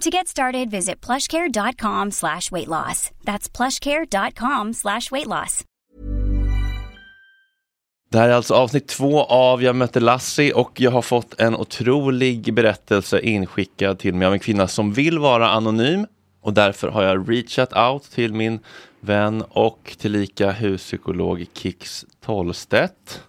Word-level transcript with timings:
To 0.00 0.10
get 0.10 0.28
started, 0.28 0.70
visit 0.70 1.06
plushcare.com 1.06 2.10
slash 2.10 2.50
weight 2.50 2.68
loss. 2.68 3.10
That's 3.24 3.56
plushcare.com 3.56 4.72
slash 4.74 5.10
weight 5.10 5.26
loss. 5.26 5.64
Det 8.10 8.18
här 8.18 8.28
är 8.28 8.32
alltså 8.32 8.54
avsnitt 8.54 8.88
två 8.88 9.22
av 9.24 9.62
Jag 9.62 9.76
mötte 9.76 10.00
Lassie 10.00 10.52
och 10.52 10.80
jag 10.80 10.90
har 10.90 11.02
fått 11.02 11.40
en 11.40 11.56
otrolig 11.56 12.54
berättelse 12.54 13.20
inskickad 13.20 13.98
till 13.98 14.14
mig 14.14 14.26
av 14.26 14.32
en 14.32 14.38
kvinna 14.38 14.68
som 14.68 14.92
vill 14.92 15.18
vara 15.18 15.50
anonym 15.50 16.06
och 16.42 16.52
därför 16.52 16.88
har 16.88 17.02
jag 17.02 17.30
reachat 17.30 17.76
out 17.76 18.02
till 18.02 18.34
min 18.34 18.60
vän 19.00 19.44
och 19.48 19.96
tillika 19.98 20.50
huspsykolog 20.50 21.46
Kix 21.54 22.04
Tollstedt. 22.24 23.22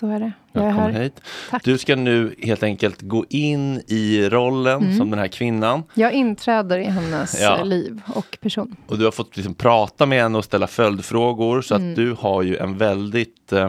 Så 0.00 0.06
är 0.06 0.20
det. 0.20 0.32
Jag 0.52 0.62
Välkommen 0.62 0.94
hit. 0.94 1.20
Tack. 1.50 1.64
Du 1.64 1.78
ska 1.78 1.96
nu 1.96 2.34
helt 2.42 2.62
enkelt 2.62 3.02
gå 3.02 3.24
in 3.28 3.82
i 3.86 4.28
rollen 4.30 4.82
Mm. 4.82 4.96
som 4.96 5.10
den 5.10 5.18
här 5.18 5.28
kvinnan 5.28 5.82
Jag 5.94 6.12
inträder 6.12 6.78
i 6.78 6.84
hennes 6.84 7.40
Ja. 7.40 7.58
eh, 7.58 7.64
liv 7.64 8.00
och 8.14 8.38
person. 8.40 8.76
och 8.86 8.98
du 8.98 9.04
har 9.04 9.12
fått 9.12 9.36
liksom 9.36 9.54
prata 9.54 10.06
med 10.06 10.22
henne 10.22 10.38
och 10.38 10.44
ställa 10.44 10.66
följdfrågor 10.66 11.62
så 11.62 11.74
Mm. 11.74 11.90
att 11.90 11.96
du 11.96 12.12
har 12.18 12.42
ju 12.42 12.56
en 12.56 12.78
väldigt 12.78 13.52
eh, 13.52 13.68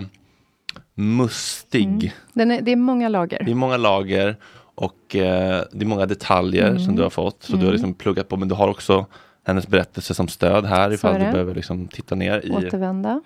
mustig 0.95 2.13
Den 2.33 2.51
är, 2.51 2.61
det 2.61 2.71
är 2.71 2.75
många 2.75 3.09
lager. 3.09 3.43
Det 3.45 3.51
är 3.51 3.55
många 3.55 3.77
lager 3.77 4.35
och 4.75 5.15
eh, 5.15 5.63
det 5.71 5.81
är 5.83 5.85
många 5.85 6.05
detaljer 6.05 6.67
Mm. 6.69 6.79
som 6.79 6.95
du 6.95 7.03
har 7.03 7.09
fått. 7.09 7.43
Så 7.43 7.51
du 7.51 7.57
har 7.57 7.63
Mm. 7.63 7.73
liksom 7.73 7.93
pluggat 7.93 8.27
på 8.27 8.37
men 8.37 8.47
du 8.47 8.55
har 8.55 8.67
också 8.67 9.05
hennes 9.45 9.67
berättelse 9.67 10.13
som 10.13 10.27
stöd 10.27 10.65
här 10.65 10.93
ifall 10.93 11.13
du 11.13 11.19
behöver 11.19 11.55
liksom 11.55 11.87
titta 11.87 12.15
ner 12.15 12.41
i. 12.45 12.51
Återvända. 12.51 13.21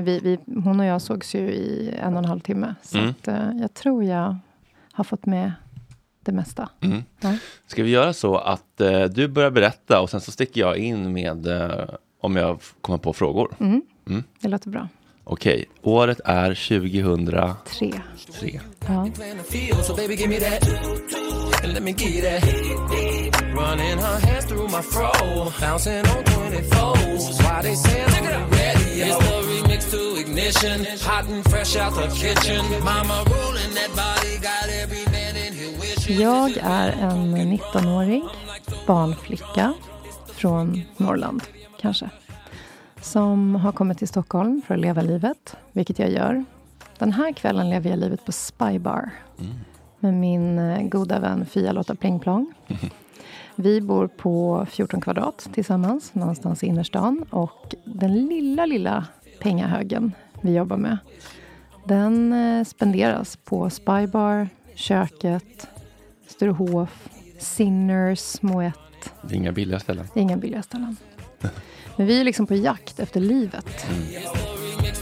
Vi, 0.00 0.18
vi, 0.18 0.38
hon 0.60 0.80
och 0.80 0.86
jag 0.86 1.02
sågs 1.02 1.34
ju 1.34 1.38
i 1.50 1.94
en 2.02 2.12
och 2.12 2.18
en 2.18 2.24
halv 2.24 2.40
timme. 2.40 2.74
Så 2.82 2.98
Mm. 2.98 3.10
att, 3.10 3.28
eh, 3.28 3.50
jag 3.60 3.74
tror 3.74 4.04
jag 4.04 4.36
har 4.92 5.04
fått 5.04 5.26
med 5.26 5.52
det 6.24 6.32
mesta. 6.32 6.68
Mm. 6.80 7.02
Ja. 7.20 7.36
Ska 7.66 7.82
vi 7.82 7.90
göra 7.90 8.12
så 8.12 8.36
att 8.36 8.80
eh, 8.80 9.02
du 9.04 9.28
börjar 9.28 9.50
berätta 9.50 10.00
och 10.00 10.10
sen 10.10 10.20
så 10.20 10.30
sticker 10.32 10.60
jag 10.60 10.76
in 10.76 11.12
med 11.12 11.46
eh, 11.46 11.84
om 12.20 12.36
jag 12.36 12.60
kommer 12.80 12.98
på 12.98 13.12
frågor. 13.12 13.54
Mm. 13.60 13.82
Mm. 14.08 14.24
Det 14.40 14.48
låter 14.48 14.70
bra. 14.70 14.88
Okej, 15.24 15.64
året 15.82 16.20
är 16.24 16.54
2003. 16.54 17.54
Tre. 17.68 18.60
Ja. 18.86 19.06
And 21.62 21.74
let 21.74 21.82
me 21.82 21.92
you 21.92 22.22
that. 22.22 22.42
Running 23.54 23.98
her 23.98 24.18
hands 24.26 24.44
through 24.46 24.68
my 24.68 24.82
fro. 24.82 25.10
Bouncing 25.60 26.06
on 26.06 26.24
24s. 26.24 27.42
Why 27.42 27.62
they 27.62 27.74
say 27.74 28.02
I'm 28.02 28.14
on 28.14 28.50
the 28.50 28.56
radio? 28.56 29.06
It's 29.06 29.18
the 29.26 29.36
remix 29.50 29.90
to 29.90 30.20
ignition. 30.20 30.86
Hot 31.00 31.28
and 31.28 31.44
fresh 31.50 31.76
out 31.76 31.94
the 31.94 32.08
kitchen. 32.08 32.64
Mama 32.84 33.24
rolling 33.30 33.74
that 33.74 33.90
body. 33.96 34.38
Got 34.40 34.68
every 34.82 35.04
man 35.12 35.36
in 35.36 35.52
here 35.52 35.72
wishing. 35.80 36.20
Jag 36.20 36.56
är 36.62 36.92
en 36.92 37.36
19-årig 37.36 38.22
barnflicka 38.86 39.74
från 40.26 40.82
Norrland, 40.96 41.42
kanske. 41.80 42.10
Som 43.00 43.54
har 43.54 43.72
kommit 43.72 43.98
till 43.98 44.08
Stockholm 44.08 44.62
för 44.66 44.74
att 44.74 44.80
leva 44.80 45.02
livet, 45.02 45.56
vilket 45.72 45.98
jag 45.98 46.10
gör. 46.10 46.44
Den 46.98 47.12
här 47.12 47.32
kvällen 47.32 47.70
lever 47.70 47.90
jag 47.90 47.98
livet 47.98 48.24
på 48.24 48.32
Spy 48.32 48.78
Bar 48.78 49.10
med 50.00 50.14
min 50.14 50.58
eh, 50.58 50.82
goda 50.82 51.20
vän 51.20 51.46
Fia-Lotta 51.46 51.94
Plingplong. 51.94 52.54
Vi 53.54 53.80
bor 53.80 54.06
på 54.06 54.66
14 54.70 55.00
kvadrat 55.00 55.48
tillsammans, 55.54 56.14
någonstans 56.14 56.64
i 56.64 56.66
innerstan. 56.66 57.24
Och 57.30 57.74
den 57.84 58.26
lilla, 58.26 58.66
lilla 58.66 59.06
pengahögen 59.40 60.12
vi 60.40 60.54
jobbar 60.54 60.76
med, 60.76 60.98
den 61.84 62.32
eh, 62.32 62.64
spenderas 62.64 63.36
på 63.36 63.70
Spy 63.70 64.06
Bar, 64.06 64.48
köket, 64.74 65.66
Sturehof, 66.28 67.08
Sinners, 67.38 68.40
Moët. 68.40 68.72
Det 69.22 69.34
är 69.34 69.36
inga 69.36 69.52
billiga 69.52 69.80
ställen. 69.80 70.06
Inga 70.14 70.36
billiga 70.36 70.62
ställen. 70.62 70.96
Men 71.96 72.06
vi 72.06 72.20
är 72.20 72.24
liksom 72.24 72.46
på 72.46 72.54
jakt 72.54 73.00
efter 73.00 73.20
livet. 73.20 73.86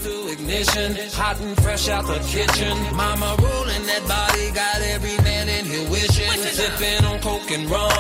To 0.05 0.18
ignition. 0.39 0.97
Hot 1.13 1.41
and 1.41 1.57
fresh 1.63 1.89
out 1.89 2.07
the 2.07 2.19
kitchen. 2.35 2.75
Mama 2.97 3.37
rolling 3.43 3.85
that 3.91 4.05
body. 4.07 4.47
Got 4.55 4.81
every 4.95 5.17
man 5.25 5.49
in 5.49 5.65
here 5.65 5.89
wishing. 5.91 6.31
Sipping 6.59 7.05
on 7.05 7.21
coke 7.21 7.51
and 7.51 7.69
rum. 7.71 7.91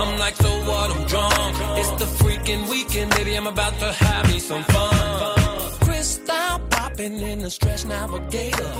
I'm 0.00 0.18
like, 0.18 0.36
so 0.36 0.50
what? 0.68 0.90
I'm 0.94 1.04
drunk. 1.06 1.54
It's 1.78 1.90
the 2.02 2.08
freaking 2.20 2.68
weekend, 2.70 3.10
baby. 3.16 3.36
I'm 3.36 3.46
about 3.46 3.74
to 3.80 3.92
have 3.92 4.24
me 4.32 4.40
some 4.40 4.64
fun. 4.64 5.38
Crystal 5.84 6.60
popping 6.70 7.20
in 7.20 7.38
the 7.40 7.50
stretch 7.50 7.84
navigator. 7.84 8.70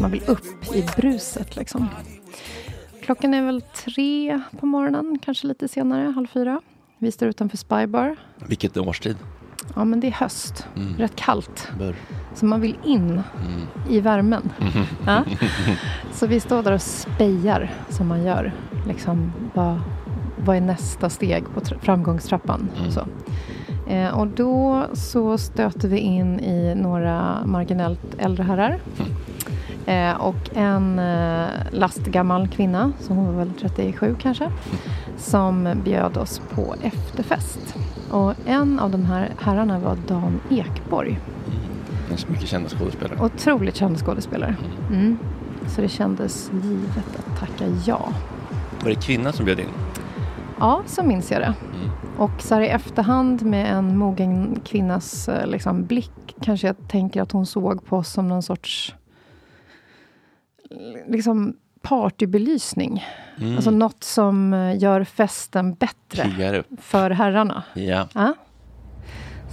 Man 0.00 0.10
vill 0.10 0.22
upp 0.26 0.74
i 0.74 0.82
bruset 0.96 1.56
liksom. 1.56 1.88
Klockan 3.02 3.34
är 3.34 3.42
väl 3.42 3.62
tre 3.62 4.40
på 4.60 4.66
morgonen, 4.66 5.18
kanske 5.22 5.46
lite 5.46 5.68
senare, 5.68 6.12
halv 6.14 6.26
fyra. 6.26 6.60
Vi 6.98 7.12
står 7.12 7.28
utanför 7.28 7.56
Spy 7.56 7.86
Bar. 7.86 8.16
Vilket 8.46 8.76
årstid? 8.76 9.16
Ja, 9.74 9.84
men 9.84 10.00
det 10.00 10.06
är 10.06 10.12
höst. 10.12 10.66
Rätt 10.98 11.16
kallt. 11.16 11.68
Bör. 11.78 11.94
Så 12.34 12.46
man 12.46 12.60
vill 12.60 12.76
in 12.84 13.22
i 13.88 14.00
värmen. 14.00 14.50
Ja. 15.06 15.24
Så 16.12 16.26
vi 16.26 16.40
står 16.40 16.62
där 16.62 16.72
och 16.72 16.82
spejar 16.82 17.70
som 17.88 18.08
man 18.08 18.22
gör. 18.24 18.52
Liksom, 18.86 19.32
vad, 19.54 19.80
vad 20.44 20.56
är 20.56 20.60
nästa 20.60 21.10
steg 21.10 21.44
på 21.54 21.60
tra- 21.60 21.78
framgångstrappan? 21.80 22.68
Så. 22.90 23.00
Eh, 23.90 24.18
och 24.18 24.26
då 24.26 24.84
så 24.92 25.38
stöter 25.38 25.88
vi 25.88 25.98
in 25.98 26.40
i 26.40 26.74
några 26.74 27.36
marginellt 27.44 28.14
äldre 28.18 28.42
herrar. 28.42 28.78
Eh, 29.86 30.12
och 30.20 30.50
en 30.56 30.98
eh, 30.98 31.46
lastgammal 31.70 32.48
kvinna, 32.48 32.92
så 33.00 33.12
hon 33.14 33.26
var 33.26 33.32
väl 33.32 33.50
37 33.60 34.16
kanske, 34.18 34.50
som 35.16 35.68
bjöd 35.84 36.16
oss 36.16 36.40
på 36.54 36.74
efterfest. 36.82 37.74
Och 38.12 38.34
en 38.46 38.78
av 38.78 38.90
de 38.90 39.04
här 39.04 39.30
herrarna 39.38 39.78
var 39.78 39.96
Dan 40.06 40.40
Ekborg. 40.50 41.20
Det 42.08 42.14
är 42.14 42.18
så 42.18 42.28
mycket 42.28 42.48
kända 42.48 42.68
skådespelare. 42.68 43.18
Otroligt 43.24 43.76
känd 43.76 43.98
skådespelare. 43.98 44.56
Mm. 44.90 45.18
Så 45.68 45.80
det 45.80 45.88
kändes 45.88 46.50
givet 46.64 47.18
att 47.18 47.38
tacka 47.40 47.64
ja. 47.86 48.12
Var 48.82 48.88
det 48.88 49.02
kvinnan 49.02 49.32
som 49.32 49.44
bjöd 49.44 49.60
in? 49.60 49.68
Ja, 50.60 50.82
så 50.86 51.02
minns 51.02 51.30
jag 51.30 51.40
det. 51.40 51.54
Mm. 51.74 51.90
Och 52.18 52.42
så 52.42 52.54
här 52.54 52.62
i 52.62 52.68
efterhand 52.68 53.42
med 53.42 53.76
en 53.76 53.96
mogen 53.96 54.60
kvinnas 54.64 55.28
eh, 55.28 55.46
liksom, 55.46 55.84
blick 55.84 56.36
kanske 56.40 56.66
jag 56.66 56.76
tänker 56.88 57.22
att 57.22 57.32
hon 57.32 57.46
såg 57.46 57.86
på 57.86 57.96
oss 57.96 58.12
som 58.12 58.28
någon 58.28 58.42
sorts 58.42 58.94
liksom 61.06 61.54
partybelysning. 61.82 63.04
Mm. 63.40 63.56
Alltså 63.56 63.70
något 63.70 64.04
som 64.04 64.52
eh, 64.54 64.78
gör 64.78 65.04
festen 65.04 65.74
bättre 65.74 66.62
för 66.80 67.10
herrarna. 67.10 67.62
Ja. 67.74 68.08
Ja. 68.14 68.34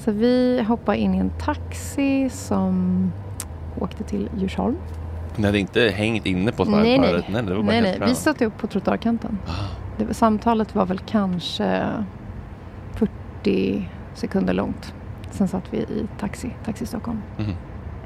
Så 0.06 0.12
vi 0.12 0.64
hoppade 0.68 0.98
in 0.98 1.16
i 1.16 1.18
en 1.18 1.32
taxi 1.40 2.30
som 2.30 3.12
åkte 3.80 4.04
till 4.04 4.30
Djursholm. 4.38 4.76
Ni 5.36 5.46
hade 5.46 5.60
inte 5.60 5.82
hängt 5.82 6.26
inne 6.26 6.52
på 6.52 6.66
Nej, 6.66 6.82
nej. 6.82 6.98
Spybaret? 7.10 7.26
Nej, 7.30 7.44
det 7.44 7.50
var 7.56 7.64
bara 7.64 7.72
nej, 7.72 7.82
nej. 7.82 8.10
Vi 8.10 8.16
satt 8.16 8.42
upp 8.42 8.58
på 8.58 8.68
trottoarkanten. 8.68 9.38
Ah. 9.48 9.52
Det, 9.98 10.06
var- 10.06 10.14
samtalet 10.14 10.76
var 10.76 10.86
väl 10.86 11.00
kanske 11.00 11.86
40 12.94 13.90
sekunder 14.14 14.54
långt. 14.54 14.94
Sen 15.32 15.48
satt 15.48 15.64
vi 15.74 15.78
i 15.78 16.08
taxi, 16.20 16.50
Taxi 16.66 16.86
Stockholm. 16.86 17.22
Mhm. 17.38 17.54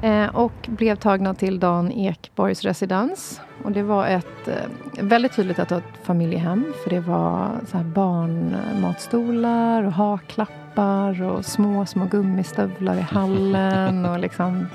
Eh, 0.04 0.36
och 0.36 0.52
blev 0.66 0.96
tagna 0.96 1.34
till 1.34 1.60
Dan 1.60 1.92
Ekborgs 1.92 2.62
residens. 2.62 3.40
Och 3.62 3.72
det 3.72 3.82
var 3.82 4.06
ett 4.06 4.48
eh, 4.48 4.54
väldigt 5.00 5.36
tydligt 5.36 5.58
att 5.58 5.68
det 5.68 5.74
var 5.74 5.82
ett 5.82 6.06
familjehem. 6.06 6.72
För 6.82 6.90
det 6.90 7.00
var 7.00 7.50
så 7.66 7.76
här 7.76 7.84
barnmatstolar 7.84 9.82
och 9.82 9.92
haklappar 9.92 11.22
och 11.22 11.44
små, 11.44 11.86
små 11.86 12.04
gummistövlar 12.04 12.96
i 12.96 13.00
hallen 13.00 14.06
och 14.10 14.18
liksom 14.18 14.66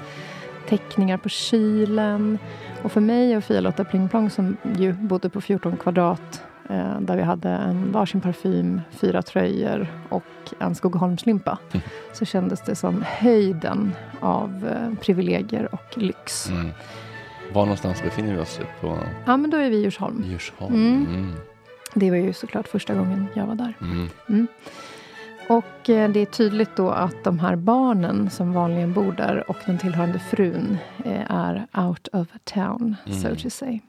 teckningar 0.70 1.18
på 1.18 1.30
kylen. 1.30 2.38
Och 2.84 2.92
för 2.92 3.02
mig 3.02 3.38
och 3.38 3.44
Fia-Lotta 3.44 3.84
Plingplong 3.84 4.30
som 4.30 4.58
ju 4.78 4.94
bodde 4.94 5.30
på 5.30 5.42
14 5.42 5.78
kvadrat 5.78 6.44
eh, 6.70 7.00
där 7.02 7.16
vi 7.18 7.22
hade 7.24 7.50
en 7.50 7.92
varsin 7.92 8.22
parfym, 8.22 8.82
fyra 8.92 9.22
tröjor 9.22 9.88
och 10.10 10.24
en 10.60 10.76
Skogaholmslimpa 10.76 11.58
Mm. 11.74 11.84
så 12.14 12.26
kändes 12.26 12.62
det 12.66 12.76
som 12.76 13.04
höjden 13.08 13.94
av 14.20 14.68
eh, 14.68 15.00
privilegier 15.02 15.70
och 15.74 15.98
lyx. 15.98 16.50
Mm. 16.50 16.70
Var 17.54 17.62
någonstans 17.62 18.04
befinner 18.04 18.34
vi 18.34 18.40
oss? 18.40 18.60
På 18.82 18.98
Ja, 19.26 19.38
men 19.38 19.50
då 19.50 19.58
är 19.58 19.70
vi 19.70 19.76
i 19.78 19.82
Djursholm. 19.82 20.24
Djursholm? 20.28 20.74
Mm. 20.76 21.06
Mm. 21.16 21.32
Det 21.94 22.10
var 22.10 22.18
ju 22.18 22.34
såklart 22.34 22.68
första 22.68 22.94
gången 22.94 23.26
jag 23.34 23.46
var 23.46 23.56
där. 23.56 23.74
Mm. 23.82 24.48
Och 25.48 25.90
eh, 25.90 26.10
det 26.10 26.20
är 26.20 26.26
tydligt 26.26 26.76
då 26.76 26.90
att 26.90 27.24
de 27.24 27.40
här 27.40 27.56
barnen 27.56 28.30
som 28.30 28.54
vanligen 28.54 28.94
bor 28.94 29.12
där 29.12 29.50
och 29.50 29.58
den 29.66 29.78
tillhörande 29.78 30.20
frun 30.20 30.78
eh, 31.06 31.32
är 31.32 31.68
out 31.88 32.08
of 32.14 32.28
town, 32.44 32.96
so 33.06 33.28
Mm. 33.28 33.38
to 33.38 33.50
say. 33.50 33.80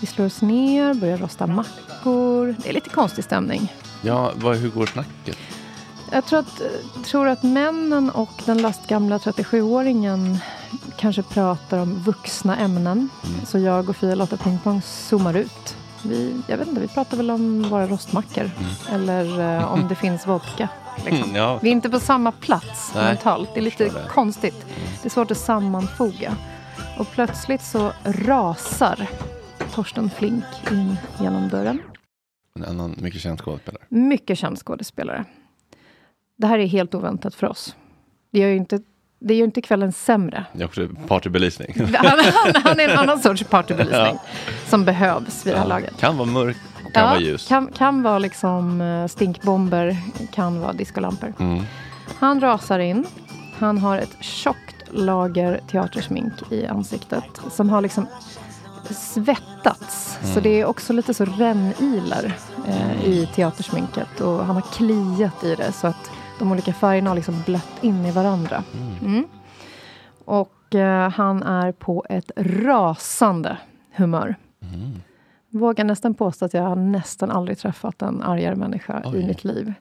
Vi 0.00 0.06
slår 0.06 0.26
oss 0.26 0.42
ner, 0.42 0.94
börjar 0.94 1.16
rosta 1.18 1.46
mackor. 1.46 2.56
Det 2.62 2.68
är 2.68 2.72
lite 2.72 2.90
konstig 2.90 3.24
stämning. 3.24 3.72
Ja, 4.02 4.32
vad, 4.36 4.56
hur 4.56 4.70
går 4.70 4.86
snacket? 4.86 5.36
Jag 6.10 6.24
tror 6.26 6.38
att, 6.38 6.62
tror 7.04 7.28
att 7.28 7.42
männen 7.42 8.10
och 8.10 8.30
den 8.44 8.62
lastgamla 8.62 9.18
37-åringen 9.18 10.38
kanske 10.96 11.22
pratar 11.22 11.78
om 11.78 11.94
vuxna 11.94 12.56
ämnen. 12.56 13.08
Mm. 13.24 13.46
Så 13.46 13.58
jag 13.58 13.88
och 13.88 13.96
Fia-Lotta 13.96 14.36
Pingpong 14.36 14.82
zoomar 14.82 15.34
ut. 15.34 15.76
Vi, 16.02 16.40
jag 16.46 16.56
vet 16.56 16.68
inte, 16.68 16.80
vi 16.80 16.88
pratar 16.88 17.16
väl 17.16 17.30
om 17.30 17.62
våra 17.62 17.86
rostmackor. 17.86 18.50
Eller 18.92 19.56
eh, 19.56 19.72
om 19.72 19.88
det 19.88 19.94
finns 19.94 20.26
vodka. 20.26 20.68
Liksom. 21.04 21.24
Mm, 21.24 21.36
ja. 21.36 21.58
Vi 21.62 21.68
är 21.68 21.72
inte 21.72 21.90
på 21.90 22.00
samma 22.00 22.32
plats 22.32 22.92
Nej, 22.94 23.04
mentalt. 23.04 23.50
Det 23.54 23.60
är 23.60 23.64
lite 23.64 23.84
det. 23.84 24.08
konstigt. 24.08 24.66
Det 25.02 25.08
är 25.08 25.10
svårt 25.10 25.30
att 25.30 25.38
sammanfoga. 25.38 26.36
Och 26.98 27.10
plötsligt 27.10 27.62
så 27.62 27.92
rasar 28.04 29.08
Torsten 29.74 30.10
Flink 30.10 30.44
in 30.70 30.96
genom 31.20 31.48
dörren. 31.48 31.82
En 32.58 32.64
annan 32.64 32.96
mycket 32.98 33.20
känd 33.20 33.40
skådespelare. 33.40 33.82
Mycket 33.88 34.38
känd 34.38 34.58
skådespelare. 34.58 35.24
Det 36.36 36.46
här 36.46 36.58
är 36.58 36.66
helt 36.66 36.94
oväntat 36.94 37.34
för 37.34 37.46
oss. 37.46 37.76
Det 38.32 38.40
gör 38.40 38.48
ju 38.48 38.56
inte, 38.56 38.80
det 39.20 39.34
gör 39.34 39.44
inte 39.44 39.62
kvällen 39.62 39.92
sämre. 39.92 40.44
Det 40.52 40.62
är 40.62 40.66
också 40.66 40.88
partybelysning. 41.08 41.74
Han, 41.94 42.18
han, 42.18 42.62
han 42.64 42.80
är 42.80 42.88
en 42.88 42.98
annan 42.98 43.20
sorts 43.20 43.44
partybelysning 43.44 44.18
som 44.66 44.84
behövs 44.84 45.46
vid 45.46 45.54
det 45.54 45.58
här 45.58 45.66
laget. 45.66 45.96
Kan 45.96 46.16
vara 46.16 46.28
mörk 46.28 46.56
och 46.86 46.92
kan 46.92 47.08
vara 47.08 47.20
ljus. 47.20 47.48
Kan, 47.48 47.72
kan 47.72 48.02
vara 48.02 48.18
liksom 48.18 48.80
eh, 48.80 49.06
stinkbomber, 49.06 49.96
kan 50.32 50.60
vara 50.60 50.72
discolampor. 50.72 51.34
Mm. 51.38 51.64
Han 52.18 52.40
rasar 52.40 52.78
in. 52.78 53.06
Han 53.58 53.78
har 53.78 53.98
ett 53.98 54.16
tjockt 54.20 54.76
lager 54.90 55.60
teatersmink 55.70 56.32
i 56.50 56.66
ansiktet 56.66 57.24
som 57.50 57.70
har 57.70 57.80
liksom 57.80 58.06
svettats. 58.90 60.18
Så 60.34 60.40
det 60.40 60.60
är 60.60 60.64
också 60.64 60.92
lite 60.92 61.14
så 61.14 61.24
rännilar 61.24 62.36
eh, 62.66 63.04
i 63.04 63.28
teatersminket 63.34 64.20
och 64.20 64.44
han 64.44 64.56
har 64.56 64.62
kliat 64.62 65.44
i 65.44 65.54
det 65.54 65.72
så 65.72 65.86
att 65.86 66.10
de 66.38 66.52
olika 66.52 66.72
färgerna 66.72 67.10
har 67.10 67.14
liksom 67.14 67.42
blött 67.46 67.84
in 67.84 68.06
i 68.06 68.10
varandra. 68.10 68.64
Mm. 69.02 69.24
Och 70.24 70.74
eh, 70.74 71.10
han 71.10 71.42
är 71.42 71.72
på 71.72 72.04
ett 72.08 72.30
rasande 72.36 73.56
humör. 73.96 74.36
Vågar 75.50 75.84
nästan 75.84 76.14
påstå 76.14 76.44
att 76.44 76.54
jag 76.54 76.62
har 76.62 76.76
nästan 76.76 77.30
aldrig 77.30 77.58
träffat 77.58 78.02
en 78.02 78.22
argare 78.22 78.56
människa 78.56 79.02
Oj. 79.04 79.20
i 79.20 79.26
mitt 79.26 79.44
liv. 79.44 79.74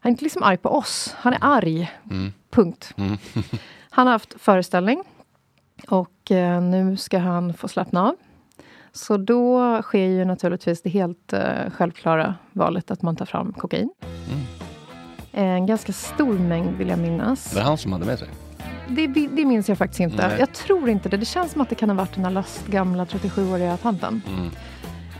Han 0.00 0.10
är 0.10 0.10
inte 0.10 0.24
liksom 0.24 0.42
arg 0.42 0.56
på 0.56 0.68
oss, 0.68 1.14
han 1.18 1.32
är 1.32 1.38
arg. 1.40 1.92
Mm. 2.10 2.32
Punkt. 2.50 2.94
Han 3.94 4.06
har 4.06 4.12
haft 4.12 4.40
föreställning 4.40 5.02
och 5.88 6.21
nu 6.60 6.96
ska 6.96 7.18
han 7.18 7.54
få 7.54 7.68
slappna 7.68 8.08
av. 8.08 8.14
Så 8.92 9.16
då 9.16 9.82
sker 9.82 10.06
ju 10.06 10.24
naturligtvis 10.24 10.82
det 10.82 10.90
helt 10.90 11.32
eh, 11.32 11.40
självklara 11.74 12.34
valet 12.52 12.90
att 12.90 13.02
man 13.02 13.16
tar 13.16 13.26
fram 13.26 13.52
kokain. 13.52 13.90
En 15.32 15.66
ganska 15.66 15.92
stor 15.92 16.38
mängd 16.38 16.76
vill 16.76 16.88
jag 16.88 16.98
minnas. 16.98 17.54
Var 17.54 17.60
det 17.60 17.66
han 17.66 17.78
som 17.78 17.92
hade 17.92 18.06
med 18.06 18.18
sig? 18.18 18.28
Det, 18.88 19.06
det 19.06 19.44
minns 19.44 19.68
jag 19.68 19.78
faktiskt 19.78 20.00
inte. 20.00 20.28
Nej. 20.28 20.36
Jag 20.38 20.52
tror 20.52 20.88
inte 20.88 21.08
det. 21.08 21.16
Det 21.16 21.24
känns 21.24 21.52
som 21.52 21.60
att 21.60 21.68
det 21.68 21.74
kan 21.74 21.90
ha 21.90 21.96
varit 21.96 22.14
den 22.14 22.24
här 22.24 22.32
lastgamla 22.32 23.04
37-åriga 23.04 23.76
tanten. 23.76 24.22
Mm. 24.28 24.50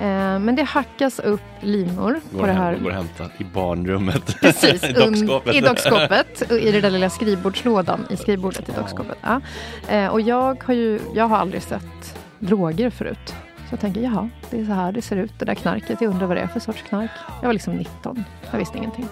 Eh, 0.02 0.38
men 0.38 0.56
det 0.56 0.62
hackas 0.62 1.18
upp 1.18 1.40
linor 1.60 2.20
Går, 2.32 2.40
på 2.40 2.46
det 2.46 2.52
hem, 2.52 2.62
här. 2.62 2.76
går 2.76 2.90
och 2.90 2.96
hämtar 2.96 3.28
i 3.38 3.44
barnrummet. 3.44 4.36
Precis, 4.40 4.84
I 4.84 4.86
un- 4.86 5.10
dockskåpet. 5.10 5.54
i 5.54 5.60
dockskåpet. 5.60 6.52
I 6.52 6.72
den 6.72 6.82
där 6.82 6.90
lilla 6.90 7.10
skrivbordslådan 7.10 8.06
i 8.10 8.16
skrivbordet 8.16 8.68
i 8.68 8.72
dockskåpet. 8.72 9.18
Ja. 9.22 9.40
Eh, 9.88 10.06
och 10.06 10.20
jag 10.20 10.62
har 10.64 10.74
ju 10.74 11.00
jag 11.14 11.28
har 11.28 11.36
aldrig 11.36 11.62
sett 11.62 12.18
droger 12.38 12.90
förut. 12.90 13.34
Så 13.68 13.74
jag 13.74 13.80
tänker, 13.80 14.00
jaha, 14.00 14.28
det 14.50 14.60
är 14.60 14.64
så 14.64 14.72
här 14.72 14.92
det 14.92 15.02
ser 15.02 15.16
ut, 15.16 15.32
det 15.38 15.44
där 15.44 15.54
knarket. 15.54 16.00
Jag 16.00 16.10
undrar 16.10 16.26
vad 16.26 16.36
det 16.36 16.40
är 16.40 16.46
för 16.46 16.60
sorts 16.60 16.82
knark. 16.82 17.10
Jag 17.40 17.46
var 17.48 17.52
liksom 17.52 17.74
19, 17.74 18.24
jag 18.50 18.58
visste 18.58 18.78
ingenting. 18.78 19.08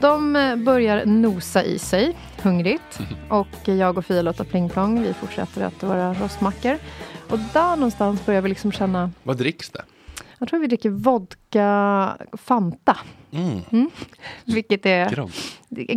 De 0.00 0.36
eh, 0.36 0.56
börjar 0.56 1.06
nosa 1.06 1.62
i 1.64 1.78
sig, 1.78 2.16
hungrigt. 2.42 3.00
Och 3.28 3.48
jag 3.68 3.98
och 3.98 4.04
Fia-Lotta 4.04 4.44
Pling 4.44 4.68
Plong, 4.68 5.02
vi 5.02 5.12
fortsätter 5.14 5.64
att 5.64 5.82
våra 5.82 6.14
rostmackor. 6.14 6.78
Och 7.30 7.38
där 7.52 7.76
någonstans 7.76 8.26
börjar 8.26 8.40
vi 8.42 8.48
liksom 8.48 8.72
känna, 8.72 9.10
Vad 9.22 9.36
dricks 9.36 9.70
det? 9.70 9.82
jag 10.38 10.48
tror 10.48 10.60
vi 10.60 10.66
dricker 10.66 10.90
vodka 10.90 12.16
Fanta. 12.32 12.96
Mm. 13.32 13.90
Vilket 14.44 14.86
är 14.86 15.10
Grogg. 15.10 15.30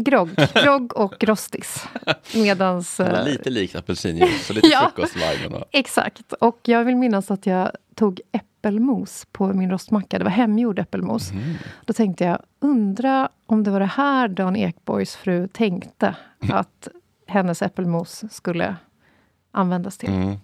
grogg, 0.05 0.29
grogg 0.63 0.98
och 0.98 1.24
rostis. 1.24 1.86
Medans... 2.36 3.00
Var 3.00 3.05
eh, 3.13 3.25
lite 3.25 3.50
likt 3.50 3.75
apelsinjuice, 3.75 4.50
och 4.50 4.55
lite 4.55 4.67
Ja. 4.71 4.91
frukostviben. 4.95 5.53
och- 5.53 5.67
Exakt. 5.71 6.33
Och 6.33 6.59
jag 6.63 6.83
vill 6.83 6.95
minnas 6.95 7.31
att 7.31 7.45
jag 7.45 7.71
tog 7.95 8.21
äppelmos 8.31 9.27
på 9.31 9.48
min 9.53 9.71
rostmacka. 9.71 10.17
Det 10.17 10.24
var 10.24 10.31
hemgjord 10.31 10.79
äppelmos. 10.79 11.31
Mm. 11.31 11.55
Då 11.86 11.93
tänkte 11.93 12.24
jag, 12.24 12.39
undra 12.59 13.29
om 13.45 13.63
det 13.63 13.71
var 13.71 13.79
det 13.79 13.86
här 13.86 14.27
Dan 14.27 14.55
Ekborgs 14.55 15.15
fru 15.15 15.48
tänkte 15.48 16.15
att 16.51 16.88
hennes 17.27 17.62
äppelmos 17.62 18.24
skulle 18.31 18.75
användas 19.51 19.98
till. 19.98 20.38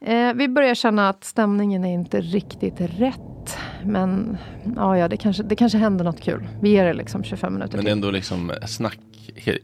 Mm. 0.00 0.28
Eh, 0.28 0.34
vi 0.34 0.48
börjar 0.48 0.74
känna 0.74 1.08
att 1.08 1.24
stämningen 1.24 1.84
är 1.84 1.94
inte 1.94 2.20
riktigt 2.20 2.80
rätt. 2.80 3.56
Men 3.84 4.38
ja, 4.76 4.98
ja 4.98 5.08
det, 5.08 5.16
kanske, 5.16 5.42
det 5.42 5.56
kanske 5.56 5.78
händer 5.78 6.04
något 6.04 6.20
kul. 6.20 6.48
Vi 6.62 6.68
ger 6.70 6.84
det 6.84 6.94
liksom 6.94 7.24
25 7.24 7.54
minuter 7.54 7.76
Men 7.76 7.84
till. 7.84 7.92
ändå 7.92 8.10
liksom 8.10 8.52
snack. 8.66 8.98
Är 9.46 9.58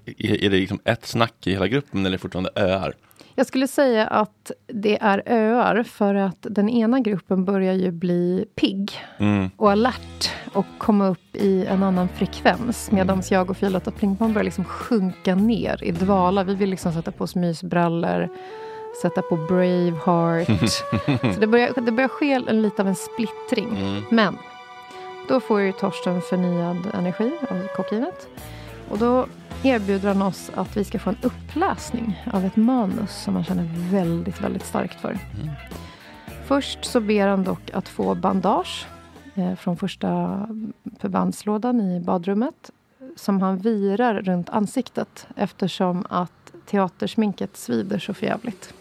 är 0.45 0.51
det 0.51 0.57
liksom 0.57 0.79
ett 0.85 1.07
snack 1.07 1.47
i 1.47 1.53
hela 1.53 1.69
gruppen 1.69 2.01
eller 2.01 2.09
är 2.09 2.13
det 2.13 2.19
fortfarande 2.19 2.51
öar? 2.55 2.95
Jag 3.35 3.47
skulle 3.47 3.69
säga 3.69 4.07
att 4.07 4.51
det 4.67 4.99
är 5.03 5.23
öar 5.27 5.83
för 5.83 6.15
att 6.15 6.47
den 6.51 6.69
ena 6.69 7.01
gruppen 7.01 7.45
börjar 7.45 7.73
ju 7.75 7.91
bli 7.91 8.45
pigg 8.55 8.93
Mm. 9.19 9.51
och 9.57 9.71
alert 9.73 10.31
och 10.53 10.67
komma 10.79 11.07
upp 11.09 11.37
i 11.37 11.67
en 11.67 11.83
annan 11.83 12.09
frekvens 12.09 12.91
medan 12.93 13.23
jag 13.31 13.51
och 13.51 13.57
Fia-Lotta 13.57 13.91
Plingpong 13.91 14.33
börjar 14.33 14.45
liksom 14.45 14.65
sjunka 14.65 15.35
ner 15.35 15.85
i 15.85 15.91
dvala. 15.91 16.45
Vi 16.45 16.55
vill 16.55 16.71
liksom 16.71 16.93
sätta 16.93 17.13
på 17.13 17.25
oss 17.25 17.35
mysbrallor, 17.35 18.29
sätta 19.03 19.23
på 19.23 19.37
Braveheart. 19.37 20.47
Så 21.35 21.41
det 21.41 21.47
börjar, 21.47 21.81
det 21.81 21.93
börjar 21.93 22.09
ske 22.09 22.33
en, 22.33 22.63
lite 22.63 22.83
av 22.83 22.89
en 22.89 22.97
splittring. 22.97 23.69
Mm. 23.69 24.03
Men 24.11 24.39
då 25.29 25.41
får 25.41 25.61
ju 25.61 25.73
Torsten 25.73 26.23
förnyad 26.23 26.91
energi 26.95 27.33
av 27.51 27.67
kokainet. 27.77 28.29
Och 28.91 28.99
då 28.99 29.27
erbjuder 29.63 30.09
han 30.09 30.23
oss 30.23 30.51
att 30.55 30.77
vi 30.77 30.85
ska 30.85 30.99
få 30.99 31.11
en 31.11 31.17
uppläsning 31.23 32.25
av 32.33 32.45
ett 32.45 32.57
manus 32.57 33.23
som 33.23 33.35
han 33.35 33.45
känner 33.45 33.91
väldigt, 33.91 34.41
väldigt 34.41 34.65
starkt 34.65 35.01
för. 35.01 35.19
Först 36.47 36.85
så 36.85 37.01
ber 37.01 37.27
han 37.27 37.45
dock 37.45 37.71
att 37.73 37.89
få 37.89 38.15
bandage 38.15 38.87
eh, 39.35 39.55
från 39.55 39.77
första 39.77 40.41
förbandslådan 41.01 41.81
i 41.81 42.01
badrummet 42.01 42.71
som 43.17 43.43
han 43.43 43.59
virar 43.59 44.15
runt 44.15 44.51
ansiktet 44.51 45.27
eftersom 45.37 46.07
att 46.11 46.46
teatersminket 46.67 47.57
svider 47.57 47.99
så 47.99 48.15
förjävligt. 48.15 48.75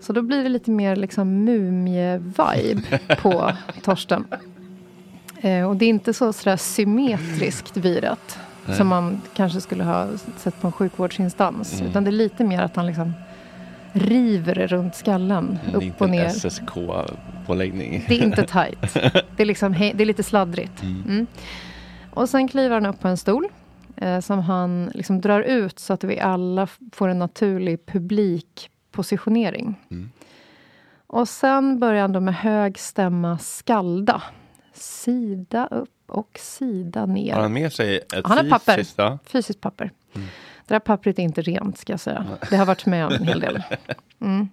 Så 0.00 0.12
då 0.12 0.22
blir 0.22 0.42
det 0.42 0.48
lite 0.48 0.70
mer 0.70 0.96
liksom 0.96 1.48
mumie-vibe 1.48 3.16
på 3.22 3.52
Torsten. 3.82 4.24
Eh, 5.40 5.68
och 5.68 5.76
det 5.76 5.84
är 5.84 5.88
inte 5.88 6.14
så 6.14 6.32
sådär 6.32 6.56
symmetriskt 6.56 7.76
virat 7.76 8.38
som 8.76 8.88
man 8.88 9.20
kanske 9.34 9.60
skulle 9.60 9.84
ha 9.84 10.08
sett 10.36 10.60
på 10.60 10.66
en 10.66 10.72
sjukvårdsinstans. 10.72 11.74
Mm. 11.74 11.90
Utan 11.90 12.04
det 12.04 12.10
är 12.10 12.12
lite 12.12 12.44
mer 12.44 12.62
att 12.62 12.76
han 12.76 12.86
liksom 12.86 13.12
river 13.92 14.54
runt 14.54 14.94
skallen 14.94 15.58
är 15.72 15.76
upp 15.76 16.00
och 16.00 16.10
ner. 16.10 16.28
SSK-påläggning. 16.28 18.04
Det 18.08 18.18
är 18.18 18.22
inte 18.22 18.42
tajt. 18.42 18.94
Det 19.36 19.42
är, 19.42 19.44
liksom, 19.44 19.72
det 19.72 20.00
är 20.00 20.06
lite 20.06 20.22
sladdrigt. 20.22 20.82
Mm. 20.82 21.26
Och 22.10 22.28
sen 22.28 22.48
kliver 22.48 22.74
han 22.74 22.86
upp 22.86 23.00
på 23.00 23.08
en 23.08 23.16
stol 23.16 23.48
eh, 23.96 24.20
som 24.20 24.38
han 24.38 24.90
liksom 24.94 25.20
drar 25.20 25.40
ut 25.40 25.78
så 25.78 25.92
att 25.92 26.04
vi 26.04 26.20
alla 26.20 26.66
får 26.92 27.08
en 27.08 27.18
naturlig 27.18 27.86
publikpositionering. 27.86 29.74
Mm. 29.90 30.10
Och 31.06 31.28
sen 31.28 31.78
börjar 31.80 32.00
han 32.00 32.12
då 32.12 32.20
med 32.20 32.34
hög 32.34 32.78
stämma 32.78 33.38
skalda. 33.38 34.22
Sida 34.72 35.66
upp 35.70 35.90
och 36.06 36.38
sida 36.42 37.06
ner. 37.06 37.34
Har 37.34 37.42
han 37.42 37.52
med 37.52 37.72
sig 37.72 37.96
ett 37.96 38.26
Han 38.26 38.38
har 38.38 38.50
papper. 38.50 38.76
fysiskt? 38.76 38.98
Ja. 38.98 39.18
Fysiskt 39.26 39.60
papper. 39.60 39.90
Det 40.66 40.74
där 40.74 40.78
pappret 40.78 41.18
är 41.18 41.22
inte 41.22 41.42
rent, 41.42 41.78
ska 41.78 41.92
jag 41.92 42.00
säga. 42.00 42.26
Det 42.50 42.56
har 42.56 42.66
varit 42.66 42.86
med 42.86 43.06
om 43.06 43.12
en 43.12 43.22
hel 43.26 43.40
del. 43.40 43.62
Mm. 44.20 44.48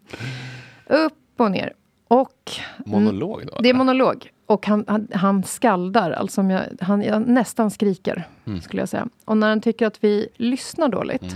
Upp 0.85 1.13
och 1.37 1.51
ner. 1.51 1.73
Och 2.07 2.51
Monolog 2.85 3.43
då? 3.47 3.59
det 3.61 3.69
är 3.69 3.73
monolog. 3.73 4.29
Och 4.51 4.67
han, 4.67 4.85
han, 4.87 5.07
han 5.13 5.43
skaldar, 5.43 6.11
alltså 6.11 6.41
jag, 6.41 6.61
han 6.81 7.01
jag 7.01 7.27
nästan 7.27 7.71
skriker, 7.71 8.27
skulle 8.63 8.81
jag 8.81 8.89
säga. 8.89 9.07
Och 9.25 9.37
när 9.37 9.49
han 9.49 9.61
tycker 9.61 9.87
att 9.87 10.03
vi 10.03 10.27
lyssnar 10.35 10.89
dåligt, 10.89 11.35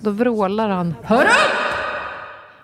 då 0.00 0.10
vrålar 0.10 0.68
han 0.68 0.94
Hör 1.02 1.24
upp! 1.24 1.30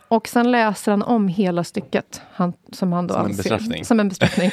Och 0.09 0.29
sen 0.29 0.51
läser 0.51 0.91
han 0.91 1.03
om 1.03 1.29
hela 1.29 1.65
stycket. 1.65 2.23
Han, 2.33 2.53
som 2.73 2.93
han 2.93 3.07
då 3.07 3.15
Som 3.15 3.21
en 3.21 3.27
anser, 3.27 3.43
bestraffning. 3.43 3.85
Som 3.85 4.01
en 4.01 4.09
bestraffning. 4.09 4.51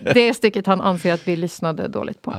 det 0.14 0.34
stycket 0.34 0.66
han 0.66 0.80
anser 0.80 1.12
att 1.12 1.28
vi 1.28 1.36
lyssnade 1.36 1.88
dåligt 1.88 2.22
på. 2.22 2.34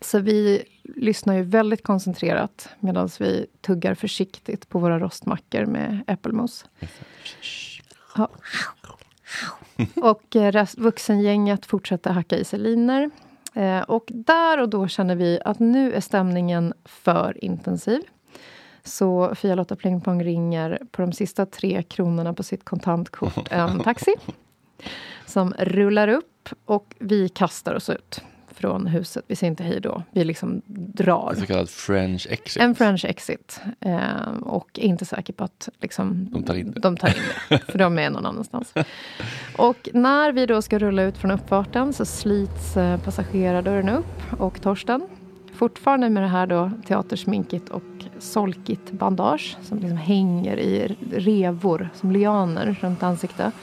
Så 0.00 0.18
vi 0.18 0.62
lyssnar 0.82 1.34
ju 1.34 1.42
väldigt 1.42 1.82
koncentrerat 1.82 2.68
medan 2.80 3.08
vi 3.18 3.46
tuggar 3.60 3.94
försiktigt 3.94 4.68
på 4.68 4.78
våra 4.78 4.98
rostmackor 4.98 5.66
med 5.66 6.04
äppelmos. 6.06 6.64
Ja. 8.16 8.28
Och 9.94 10.36
eh, 10.36 10.52
rest, 10.52 10.78
vuxengänget 10.78 11.66
fortsätter 11.66 12.10
hacka 12.10 12.36
i 12.36 12.44
sig 12.44 12.58
linor. 12.58 13.10
Eh, 13.54 13.80
och 13.80 14.04
där 14.08 14.60
och 14.60 14.68
då 14.68 14.88
känner 14.88 15.16
vi 15.16 15.40
att 15.44 15.58
nu 15.58 15.92
är 15.92 16.00
stämningen 16.00 16.74
för 16.84 17.44
intensiv. 17.44 18.00
Så 18.84 19.34
Fia-Lotta 19.34 19.76
Plingpong 19.76 20.24
ringer 20.24 20.78
på 20.90 21.02
de 21.02 21.12
sista 21.12 21.46
tre 21.46 21.82
kronorna 21.82 22.34
på 22.34 22.42
sitt 22.42 22.64
kontantkort 22.64 23.48
en 23.50 23.80
taxi. 23.84 24.14
Som 25.26 25.54
rullar 25.58 26.08
upp 26.08 26.48
och 26.64 26.94
vi 26.98 27.28
kastar 27.28 27.74
oss 27.74 27.90
ut 27.90 28.20
från 28.56 28.86
huset. 28.86 29.24
Vi 29.28 29.36
säger 29.36 29.50
inte 29.50 29.62
hej 29.62 29.80
då. 29.80 30.02
Vi 30.10 30.24
liksom 30.24 30.62
drar. 30.66 31.30
En 31.30 31.40
så 31.40 31.46
kallad 31.46 31.70
French 31.70 32.26
exit. 32.30 32.62
En 32.62 32.74
French 32.74 33.04
exit. 33.04 33.60
Eh, 33.80 34.30
och 34.42 34.68
är 34.78 34.82
inte 34.84 35.04
säker 35.04 35.32
på 35.32 35.44
att 35.44 35.68
liksom, 35.80 36.28
De 36.32 36.42
tar 36.42 36.54
in 36.54 36.70
det. 36.72 36.80
de 36.80 36.96
tar 36.96 37.08
in 37.08 37.14
det. 37.48 37.58
För 37.72 37.78
de 37.78 37.98
är 37.98 38.10
någon 38.10 38.26
annanstans. 38.26 38.74
Och 39.56 39.88
när 39.92 40.32
vi 40.32 40.46
då 40.46 40.62
ska 40.62 40.78
rulla 40.78 41.02
ut 41.02 41.18
från 41.18 41.30
uppfarten 41.30 41.92
så 41.92 42.04
slits 42.04 42.76
eh, 42.76 43.00
passagerardörren 43.00 43.88
upp 43.88 44.40
och 44.40 44.60
Torsten, 44.60 45.06
fortfarande 45.54 46.10
med 46.10 46.22
det 46.22 46.28
här 46.28 46.46
då 46.46 46.70
teatersminket 46.86 47.68
och 47.68 47.82
solkigt 48.18 48.90
bandage 48.92 49.56
som 49.62 49.78
liksom 49.78 49.96
hänger 49.96 50.56
i 50.58 50.96
revor 51.12 51.88
som 51.94 52.12
lianer 52.12 52.76
runt 52.80 53.02
ansiktet, 53.02 53.54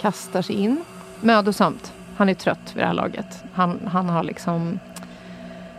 kastar 0.00 0.42
sig 0.42 0.56
in. 0.56 0.84
Mödosamt. 1.20 1.92
Han 2.16 2.28
är 2.28 2.34
trött 2.34 2.72
vid 2.74 2.82
det 2.82 2.86
här 2.86 2.94
laget. 2.94 3.44
Han, 3.52 3.80
han 3.86 4.08
har 4.08 4.22
liksom 4.22 4.78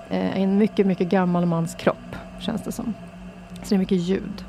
eh, 0.10 0.42
en 0.42 0.58
mycket, 0.58 0.88
mycket 0.88 1.08
gammal 1.08 1.46
mans 1.46 1.76
kropp, 1.76 2.16
känns 2.40 2.64
det 2.64 2.72
som. 2.72 2.94
Så 3.64 3.70
det 3.70 3.76
är 3.76 3.80
mycket 3.80 3.98
ljud. 3.98 4.46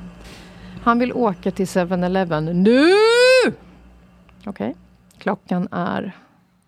Han 0.83 0.99
vill 0.99 1.13
åka 1.13 1.51
till 1.51 1.67
7-Eleven 1.67 2.45
nu! 2.45 2.93
Okej. 4.47 4.75
Klockan 5.19 5.69
är 5.71 6.13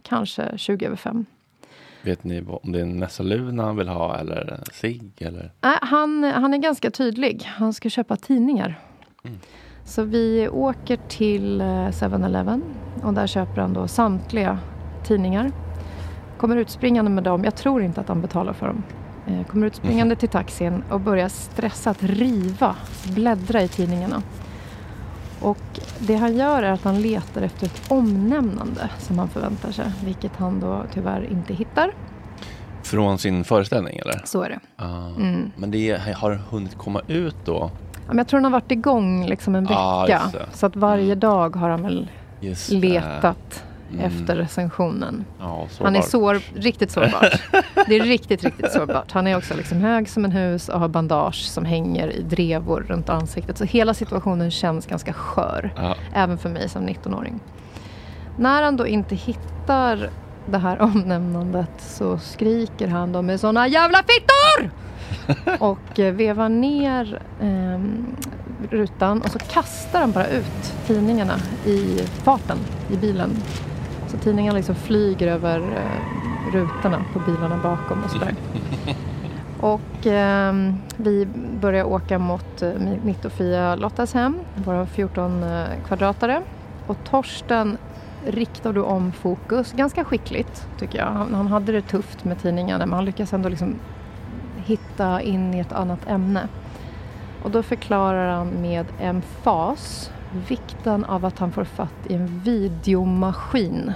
kanske 0.03 0.59
20 0.59 0.87
över 0.87 0.97
fem. 0.97 1.27
Vet 2.03 2.25
ni 2.25 2.45
om 2.63 2.73
det 2.73 2.79
är 2.79 2.83
en 2.83 2.99
Nessaluna 2.99 3.65
han 3.65 3.77
vill 3.77 3.89
ha 3.89 4.19
eller 4.19 4.61
cigg? 4.73 5.13
Eller? 5.19 5.53
Nej, 5.61 5.79
han, 5.83 6.25
han 6.25 6.55
är 6.55 6.59
ganska 6.59 6.91
tydlig. 6.91 7.43
Han 7.45 7.73
ska 7.73 7.91
köpa 7.91 8.17
tidningar. 8.17 8.81
Så 9.85 10.03
vi 10.03 10.49
åker 10.49 10.99
till 11.09 11.61
eh, 11.61 11.65
7-Eleven 11.65 12.63
och 13.03 13.15
där 13.15 13.27
köper 13.27 13.61
han 13.61 13.73
då 13.73 13.89
samtliga 13.89 14.59
tidningar. 15.09 15.53
Kommer 16.39 16.57
utspringande 16.57 17.11
med 17.11 17.25
dem. 17.25 17.45
Jag 17.45 17.55
tror 17.55 17.83
inte 17.83 18.01
att 18.01 18.09
han 18.09 18.21
betalar 18.21 18.53
för 18.53 18.67
dem. 18.67 18.83
Eh, 19.27 19.47
Kommer 19.47 19.67
utspringande 19.67 20.17
till 20.17 20.29
taxin 20.29 20.83
och 20.91 21.01
börjar 21.01 21.29
stressat 21.29 21.97
riva, 22.01 22.77
bläddra 23.15 23.63
i 23.63 23.69
tidningarna. 23.69 24.23
Och 25.41 25.59
det 25.99 26.15
han 26.15 26.37
gör 26.37 26.63
är 26.63 26.73
att 26.73 26.85
han 26.85 27.01
letar 27.03 27.43
efter 27.43 27.67
ett 27.67 27.83
omnämnande 27.91 28.91
som 28.99 29.19
han 29.19 29.29
förväntar 29.29 29.71
sig, 29.73 29.87
vilket 30.05 30.37
han 30.37 30.61
då 30.61 30.83
tyvärr 30.95 31.29
inte 31.33 31.55
hittar. 31.55 31.91
Från 32.83 33.19
sin 33.19 33.45
föreställning 33.45 33.99
eller? 33.99 34.23
Så 34.25 34.43
är 34.43 34.49
det. 34.49 34.61
Ah. 34.77 35.07
Mm. 35.07 35.51
Men 35.57 35.71
det 35.71 36.01
har 36.17 36.41
hunnit 36.51 36.79
komma 36.79 37.01
ut 37.07 37.37
då? 37.45 37.71
Ja, 38.09 38.15
jag 38.17 38.29
tror 38.29 38.39
han 38.39 38.45
har 38.45 38.61
varit 38.61 38.71
igång 38.71 39.27
liksom 39.27 39.55
en 39.55 39.65
vecka. 39.65 39.75
Ja, 39.75 40.09
just 40.09 40.33
det. 40.33 40.47
så 40.53 40.67
att 40.67 40.77
varje 40.77 41.15
dag 41.15 41.57
har 41.57 41.69
han 41.71 41.83
väl 41.83 42.11
Just 42.41 42.71
letat 42.71 43.65
Mm. 43.93 44.05
efter 44.05 44.37
recensionen. 44.37 45.25
Ja, 45.39 45.67
Han 45.81 45.97
är 45.97 46.03
sår, 46.03 46.41
riktigt 46.55 46.91
sårbar. 46.91 47.41
Det 47.87 47.97
är 47.97 48.03
riktigt, 48.03 48.45
riktigt 48.45 48.73
sårbart. 48.73 49.13
Han 49.13 49.27
är 49.27 49.37
också 49.37 49.55
liksom 49.55 49.81
hög 49.81 50.09
som 50.09 50.25
en 50.25 50.33
hus 50.33 50.69
och 50.69 50.81
har 50.81 50.89
bandage 50.89 51.45
som 51.45 51.65
hänger 51.65 52.09
i 52.11 52.23
drevor 52.23 52.81
runt 52.89 53.09
ansiktet. 53.09 53.59
Så 53.59 53.65
hela 53.65 53.95
situationen 53.95 54.51
känns 54.51 54.87
ganska 54.87 55.13
skör. 55.13 55.73
Ja. 55.77 55.95
Även 56.15 56.39
för 56.39 56.49
mig 56.49 56.69
som 56.69 56.89
19-åring. 56.89 57.41
När 58.37 58.63
han 58.63 58.77
då 58.77 58.87
inte 58.87 59.15
hittar 59.15 60.11
det 60.47 60.59
här 60.59 60.81
omnämnandet 60.83 61.71
så 61.79 62.19
skriker 62.19 62.89
han 62.89 63.13
då 63.13 63.23
med 63.23 63.41
såna 63.41 63.69
jävla 63.69 63.99
fittor! 63.99 64.71
och 65.59 65.99
eh, 65.99 66.15
vevar 66.15 66.49
ner 66.49 67.23
ehm, 67.41 68.07
rutan 68.71 69.23
och 69.23 69.31
så 69.31 69.39
kastar 69.39 70.01
han 70.01 70.13
bara 70.13 70.27
ut 70.27 70.75
tidningarna 70.87 71.35
i 71.67 71.99
farten 72.23 72.59
i 72.91 72.97
bilen. 72.97 73.31
Tidningarna 74.23 74.57
liksom 74.57 74.75
flyger 74.75 75.29
över 75.29 75.59
eh, 75.59 76.53
rutorna 76.53 77.05
på 77.13 77.19
bilarna 77.19 77.57
bakom 77.63 78.05
och 78.05 78.11
sådär. 78.11 78.35
Och 79.61 80.07
ehm, 80.07 80.77
vi 80.97 81.29
börjar 81.61 81.85
åka 81.85 82.19
mot 82.19 82.63
eh, 82.63 82.73
mitt 83.05 83.25
och 83.25 83.33
Fia 83.33 83.75
Lottas 83.75 84.15
hem, 84.15 84.39
våra 84.55 84.87
14 84.87 85.43
eh, 85.43 85.65
kvadratare. 85.87 86.43
Och 86.87 86.97
Torsten 87.05 87.79
riktar 88.27 88.73
då 88.73 88.85
om 88.85 89.13
fokus 89.13 89.73
ganska 89.73 90.05
skickligt 90.05 90.67
tycker 90.79 90.99
jag. 90.99 91.07
Han, 91.07 91.35
han 91.35 91.47
hade 91.47 91.73
det 91.73 91.83
tufft 91.83 92.25
med 92.25 92.43
tidningarna 92.43 92.87
men 92.87 92.95
han 92.95 93.05
lyckas 93.05 93.33
ändå 93.33 93.49
liksom 93.49 93.75
hitta 94.57 95.23
in 95.23 95.55
i 95.55 95.59
ett 95.59 95.73
annat 95.73 96.09
ämne. 96.09 96.49
Och 97.43 97.51
då 97.51 97.63
förklarar 97.63 98.29
han 98.29 98.49
med 98.49 98.87
emfas 99.01 100.11
vikten 100.49 101.05
av 101.05 101.25
att 101.25 101.39
han 101.39 101.53
får 101.53 101.65
fatt 101.65 102.07
i 102.07 102.15
en 102.15 102.41
videomaskin 102.45 103.93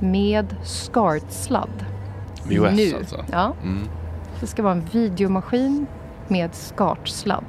med 0.00 0.56
SCART-sladd. 0.64 1.84
VHS 2.44 2.76
nu. 2.76 2.94
alltså? 2.96 3.24
Ja. 3.32 3.52
Mm. 3.62 3.88
Det 4.40 4.46
ska 4.46 4.62
vara 4.62 4.72
en 4.72 4.84
videomaskin 4.92 5.86
med 6.28 6.50
SCART-sladd. 6.54 7.44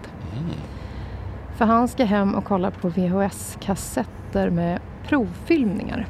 För 1.55 1.65
han 1.65 1.87
ska 1.87 2.05
hem 2.05 2.35
och 2.35 2.43
kolla 2.45 2.71
på 2.71 2.89
VHS-kassetter 2.89 4.49
med 4.49 4.81
provfilmningar 5.07 6.07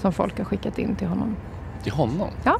som 0.00 0.12
folk 0.12 0.38
har 0.38 0.44
skickat 0.44 0.78
in 0.78 0.96
till 0.96 1.06
honom. 1.08 1.36
Till 1.82 1.92
honom? 1.92 2.28
Ja. 2.44 2.58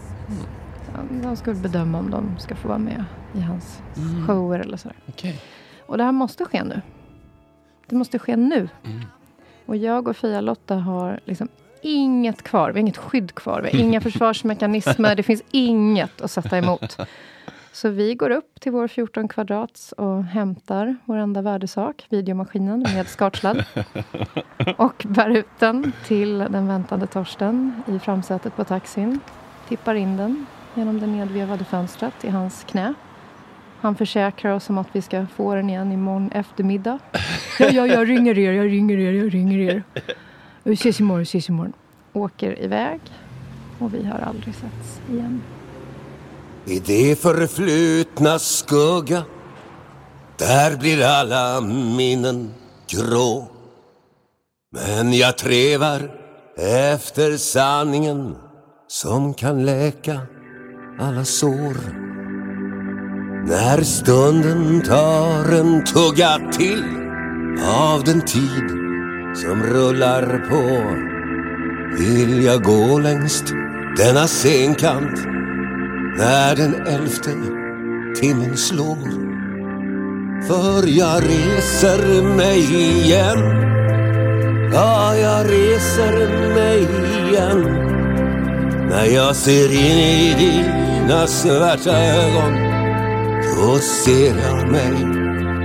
Så 0.87 0.93
De 1.23 1.37
ska 1.37 1.55
bedöma 1.55 1.99
om 1.99 2.11
de 2.11 2.39
ska 2.39 2.55
få 2.57 2.69
vara 2.69 2.79
med 2.79 3.05
i 3.35 3.41
hans 3.41 3.83
Mm. 3.97 4.27
shower 4.27 4.59
eller 4.61 4.77
sådär. 4.77 4.97
Okej. 5.09 5.41
Och 5.87 5.99
det 5.99 6.05
här 6.05 6.13
måste 6.13 6.45
ske 6.45 6.65
nu. 6.65 6.83
Det 7.87 7.97
måste 7.97 8.19
ske 8.19 8.37
nu. 8.37 8.69
Mm. 8.85 9.01
Och 9.67 9.77
jag 9.77 10.09
och 10.09 10.17
Fia-Lotta 10.17 10.75
har 10.77 11.21
liksom 11.25 11.49
inget 11.87 12.43
kvar. 12.43 12.71
Vi 12.71 12.75
har 12.75 12.81
inget 12.81 12.97
skydd 12.97 13.35
kvar. 13.35 13.61
Vi 13.61 13.71
har 13.71 13.85
inga 13.85 14.01
försvarsmekanismer. 14.11 15.15
Det 15.15 15.23
finns 15.23 15.43
inget 15.51 16.21
att 16.21 16.31
sätta 16.31 16.59
emot. 16.59 16.97
Så 17.73 17.89
vi 17.89 18.15
går 18.15 18.31
upp 18.31 18.61
till 18.61 18.73
vår 18.73 18.89
14 18.89 19.29
kvadrats 19.29 19.93
och 19.93 20.25
hämtar 20.25 20.97
vår 21.05 21.17
enda 21.17 21.43
värdesak, 21.43 22.07
videomaskinen 22.09 22.81
med 22.95 23.09
skartsladd. 23.09 23.65
Och 24.77 25.05
bär 25.09 25.31
ut 25.31 25.47
den 25.59 25.93
till 26.05 26.39
den 26.39 26.69
väntande 26.69 27.07
Torsten 27.07 27.83
i 27.87 27.99
framsätet 27.99 28.57
på 28.57 28.65
taxin. 28.65 29.21
Tippar 29.69 29.95
in 29.95 30.17
den 30.17 30.47
genom 30.75 31.01
det 31.01 31.07
nedvevade 31.07 31.65
fönstret 31.65 32.25
i 32.25 32.29
hans 32.29 32.65
knä. 32.65 32.95
Han 33.81 33.95
försäkrar 33.95 34.55
oss 34.55 34.71
om 34.71 34.79
att 34.79 34.89
vi 34.93 35.03
ska 35.03 35.27
få 35.27 35.55
den 35.55 35.71
igen 35.71 35.93
imorgon 35.93 36.31
eftermiddag. 36.33 36.99
Ja, 37.59 37.69
ja, 37.69 37.87
jag 37.87 38.09
ringer 38.09 38.39
er, 38.39 38.53
jag 38.53 38.67
ringer 38.67 38.99
er, 38.99 39.13
jag 39.13 39.35
ringer 39.35 39.59
er. 39.59 39.83
Vi 40.67 40.75
ses 40.75 41.01
imorgon, 41.01 41.23
ses 41.23 41.49
imorgon. 41.49 41.73
Åker 42.13 42.63
iväg 42.63 43.01
och 43.79 43.95
vi 43.95 44.05
har 44.05 44.19
aldrig 44.19 44.55
setts 44.55 45.01
igen. 45.11 45.43
I 46.65 46.79
det 46.79 47.21
förflutna 47.21 48.39
skugga 48.39 49.25
Där 50.39 50.77
blir 50.77 51.05
alla 51.05 51.61
minnen 51.97 52.55
grå 52.89 53.49
Men 54.73 55.13
jag 55.13 55.39
trevar 55.39 56.11
efter 56.57 57.37
sanningen 57.37 58.37
Som 58.89 59.35
kan 59.35 59.65
läka 59.65 60.21
alla 61.01 61.25
sår 61.25 61.77
När 63.47 63.83
stunden 63.83 64.83
tar 64.83 65.53
en 65.53 65.85
tugga 65.85 66.53
till 66.53 66.85
Av 67.65 68.05
den 68.05 68.21
tid 68.21 68.86
som 69.37 69.63
rullar 69.63 70.47
på 70.49 70.85
Vill 71.99 72.45
jag 72.45 72.63
gå 72.63 72.99
längst 72.99 73.45
denna 73.97 74.27
scenkant 74.27 75.27
när 76.19 76.57
den 76.57 76.75
elfte 76.87 77.31
timmen 78.21 78.57
slår. 78.57 79.27
För 80.47 80.87
jag 80.87 81.23
reser 81.23 82.23
mig 82.23 82.75
igen. 82.75 83.39
Ja, 84.73 85.17
jag 85.17 85.51
reser 85.51 86.55
mig 86.55 86.89
igen. 87.29 87.63
När 88.91 89.05
jag 89.05 89.37
ser 89.37 89.73
in 89.73 89.99
i 89.99 90.35
dina 90.39 91.27
svarta 91.27 91.99
ögon. 91.99 92.55
Då 93.57 93.79
ser 93.79 94.35
jag 94.37 94.71
mig 94.71 94.93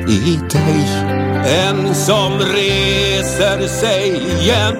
i 0.08 0.40
dig. 0.52 1.31
En 1.46 1.96
som 1.96 2.32
reser 2.40 3.68
sig 3.68 4.08
igen. 4.10 4.76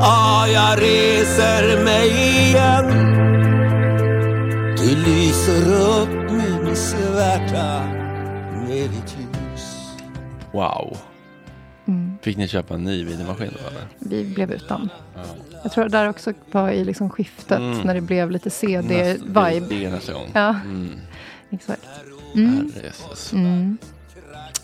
Ja, 0.00 0.46
jag 0.48 0.82
reser 0.82 1.84
mig 1.84 2.08
igen. 2.48 2.86
Du 4.76 4.96
lyser 4.96 5.72
upp 5.72 6.30
min 6.30 6.76
svärta 6.76 7.84
med 8.68 8.90
ditt 8.90 9.16
ljus 9.18 9.76
Wow. 10.52 10.96
Mm. 11.88 12.18
Fick 12.22 12.36
ni 12.36 12.48
köpa 12.48 12.74
en 12.74 12.84
ny 12.84 13.04
videomaskin 13.04 13.50
då 13.62 13.68
eller? 13.68 13.82
Vi 13.98 14.24
blev 14.34 14.52
utan. 14.52 14.88
Jag 15.62 15.72
tror 15.72 15.84
det 15.84 15.90
där 15.90 16.08
också 16.08 16.32
var 16.52 16.70
i 16.70 16.84
liksom 16.84 17.10
skiftet 17.10 17.58
Mm. 17.58 17.78
när 17.78 17.94
det 17.94 18.00
blev 18.00 18.30
lite 18.30 18.48
Nästa- 18.48 18.66
Det 18.66 19.18
CD-vibe. 19.18 19.86
är 19.86 19.90
nästa 19.90 20.12
gång. 20.12 20.30
Ja, 20.34 20.48
Mm. 20.64 20.90
exakt. 21.50 21.82
Mm. 23.32 23.78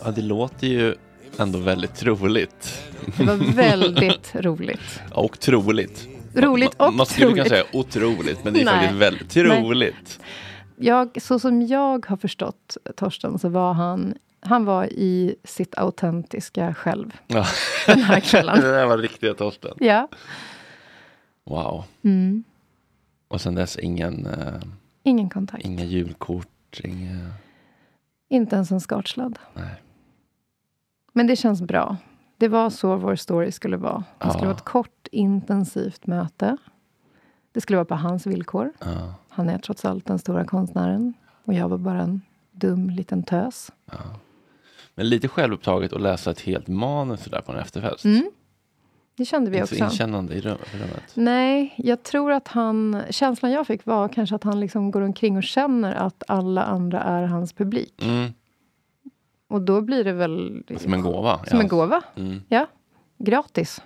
Ja, 0.03 0.11
det 0.11 0.21
låter 0.21 0.67
ju 0.67 0.95
ändå 1.37 1.59
väldigt 1.59 1.95
troligt. 1.95 2.83
Det 3.17 3.23
var 3.23 3.53
väldigt 3.53 4.35
roligt. 4.35 5.01
Och 5.11 5.39
troligt. 5.39 6.07
Roligt 6.35 6.73
och 6.77 6.93
Man 6.93 7.05
skulle 7.05 7.27
troligt. 7.27 7.47
säga 7.47 7.63
otroligt, 7.73 8.43
men 8.43 8.53
det 8.53 8.61
är 8.61 8.65
Nej. 8.65 8.73
faktiskt 8.79 9.01
väldigt 9.01 9.35
Nej. 9.35 9.45
troligt. 9.61 10.19
Jag, 10.75 11.21
så 11.21 11.39
som 11.39 11.61
jag 11.67 12.05
har 12.05 12.17
förstått 12.17 12.77
Torsten 12.95 13.39
så 13.39 13.49
var 13.49 13.73
han, 13.73 14.13
han 14.39 14.65
var 14.65 14.85
i 14.85 15.35
sitt 15.43 15.77
autentiska 15.77 16.73
själv 16.73 17.11
Ja. 17.27 17.45
den 17.87 17.99
här 18.01 18.19
kvällen. 18.19 18.55
det 18.61 18.71
där 18.71 18.85
var 18.85 18.97
riktiga 18.97 19.33
Torsten. 19.33 19.73
Ja. 19.79 20.07
Wow. 21.45 21.83
Mm. 22.03 22.43
Och 23.27 23.41
sen 23.41 23.55
dess 23.55 23.77
ingen, 23.77 24.25
eh, 24.25 24.61
Ingen 25.03 25.29
kontakt. 25.29 25.65
inga 25.65 25.83
julkort, 25.83 26.79
inga... 26.83 27.29
Inte 28.29 28.55
ens 28.55 28.71
en 28.71 28.81
skartsladd. 28.81 29.39
Nej. 29.53 29.69
Men 31.17 31.27
det 31.27 31.35
känns 31.35 31.61
bra. 31.61 31.97
Det 32.37 32.47
var 32.47 32.69
så 32.69 32.95
vår 32.95 33.15
story 33.15 33.51
skulle 33.51 33.77
vara. 33.77 34.03
Det 34.17 34.29
skulle 34.29 34.43
Ja. 34.43 34.47
vara 34.47 34.55
ett 34.57 34.65
kort, 34.65 35.07
intensivt 35.11 36.07
möte. 36.07 36.57
Det 37.51 37.61
skulle 37.61 37.77
vara 37.77 37.85
på 37.85 37.95
hans 37.95 38.27
villkor. 38.27 38.73
Ja, 38.79 39.13
Han 39.29 39.49
är 39.49 39.57
trots 39.57 39.85
allt 39.85 40.05
den 40.05 40.19
stora 40.19 40.45
konstnären. 40.45 41.13
Och 41.45 41.53
jag 41.53 41.69
var 41.69 41.77
bara 41.77 42.01
en 42.01 42.21
dum 42.51 42.89
liten 42.89 43.23
tös. 43.23 43.71
Men 44.95 45.09
lite 45.09 45.27
självupptaget 45.27 45.93
att 45.93 46.01
läsa 46.01 46.31
ett 46.31 46.39
helt 46.41 46.67
manus 46.67 47.25
där 47.25 47.41
på 47.41 47.51
en 47.51 47.57
efterfest. 47.59 48.05
Mm. 48.05 48.31
Det 49.17 49.25
kände 49.25 49.51
vi 49.51 49.57
Inte 49.57 49.67
så 49.67 49.75
också. 49.85 49.93
inkännande 49.93 50.33
i 50.33 50.41
rum- 50.41 50.57
i 50.73 50.77
rummet. 50.77 51.03
Nej, 51.13 51.73
jag 51.77 52.03
tror 52.03 52.31
att 52.31 52.47
han... 52.47 53.01
Känslan 53.09 53.51
jag 53.51 53.67
fick 53.67 53.85
var 53.85 54.07
kanske 54.07 54.35
att 54.35 54.43
han 54.43 54.59
liksom 54.59 54.91
går 54.91 55.01
omkring 55.01 55.37
och 55.37 55.43
känner 55.43 55.95
att 55.95 56.23
alla 56.27 56.63
andra 56.63 57.01
är 57.03 57.23
hans 57.23 57.53
publik. 57.53 58.03
Mm. 58.05 58.33
Och 59.47 59.61
då 59.61 59.81
blir 59.81 60.03
det 60.03 60.13
väl... 60.13 60.63
Som 60.77 60.93
en 60.93 61.01
gåva. 61.01 61.37
Som 61.45 61.57
ja. 61.57 61.63
en 61.63 61.67
gåva. 61.67 62.01
Mm. 62.15 62.41
Ja. 62.49 62.65
Gratis. 63.17 63.81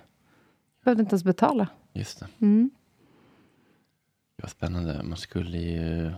Behövde 0.84 1.00
inte 1.02 1.12
ens 1.14 1.24
betala. 1.24 1.68
Just 1.92 2.20
det. 2.20 2.26
Mm. 2.40 2.70
Det 4.36 4.42
var 4.42 4.48
spännande. 4.48 5.02
Man 5.02 5.16
skulle 5.16 5.58
ju... 5.58 6.12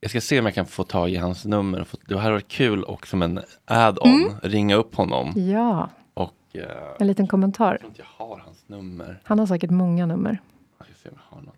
Jag 0.00 0.10
ska 0.10 0.20
se 0.20 0.38
om 0.38 0.44
jag 0.46 0.54
kan 0.54 0.66
få 0.66 0.84
tag 0.84 1.10
i 1.10 1.16
hans 1.16 1.44
nummer. 1.44 1.86
Det 2.08 2.18
hade 2.18 2.32
varit 2.32 2.48
kul 2.48 2.82
och 2.84 3.06
som 3.06 3.22
en 3.22 3.40
add-on 3.64 4.10
Mm. 4.10 4.32
ringa 4.42 4.74
upp 4.74 4.94
honom. 4.94 5.32
Ja, 5.36 5.90
Och 6.14 6.34
eh, 6.52 6.66
en 6.98 7.06
liten 7.06 7.26
kommentar. 7.26 7.70
jag 7.72 7.78
tror 7.80 7.88
inte 7.90 8.02
jag 8.18 8.26
har 8.26 8.38
hans 8.38 8.68
nummer. 8.68 9.20
Han 9.24 9.38
har 9.38 9.46
säkert 9.46 9.70
många 9.70 10.06
nummer. 10.06 10.38
Jag 10.78 10.86
ska 10.86 10.94
se 11.02 11.08
om 11.08 11.14
jag 11.30 11.36
har 11.36 11.42
något. 11.42 11.55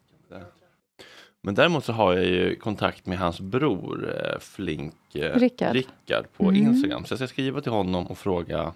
Men 1.49 1.55
däremot 1.55 1.85
så 1.85 1.93
har 1.93 2.13
jag 2.15 2.25
ju 2.25 2.57
kontakt 2.57 3.07
med 3.07 3.19
hans 3.19 3.41
bror 3.41 4.15
eh, 4.15 4.39
Flink 4.41 4.95
eh, 5.15 5.39
Rickard. 5.39 5.73
Rickard 5.73 6.25
på 6.37 6.45
Mm. 6.45 6.57
Instagram. 6.57 7.05
Så 7.05 7.13
jag 7.13 7.19
ska 7.19 7.27
skriva 7.29 7.61
till 7.61 7.73
honom 7.73 8.07
och 8.07 8.19
fråga 8.19 8.73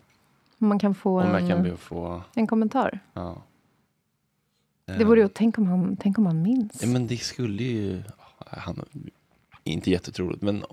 Om 0.59 0.69
man 0.69 0.79
kan 0.79 0.95
få 0.95 1.21
om 1.21 1.29
jag 1.29 1.41
en, 1.43 1.49
kan 1.49 1.63
be 1.63 1.77
få... 1.77 2.23
en 2.35 2.47
kommentar. 2.47 2.99
Ja. 3.13 3.37
Det 4.85 5.05
vore 5.05 5.21
ju, 5.21 5.29
tänk 5.29 5.59
om 5.59 5.67
han, 5.67 5.97
tänk 5.97 6.19
om 6.19 6.27
han 6.27 6.43
minns. 6.43 6.83
Ja, 6.83 6.89
men 6.89 7.07
det 7.07 7.17
skulle 7.17 7.63
ju... 7.63 8.03
Han, 8.47 8.85
inte 9.65 9.91
jättetroligt, 9.91 10.43
men 10.43 10.65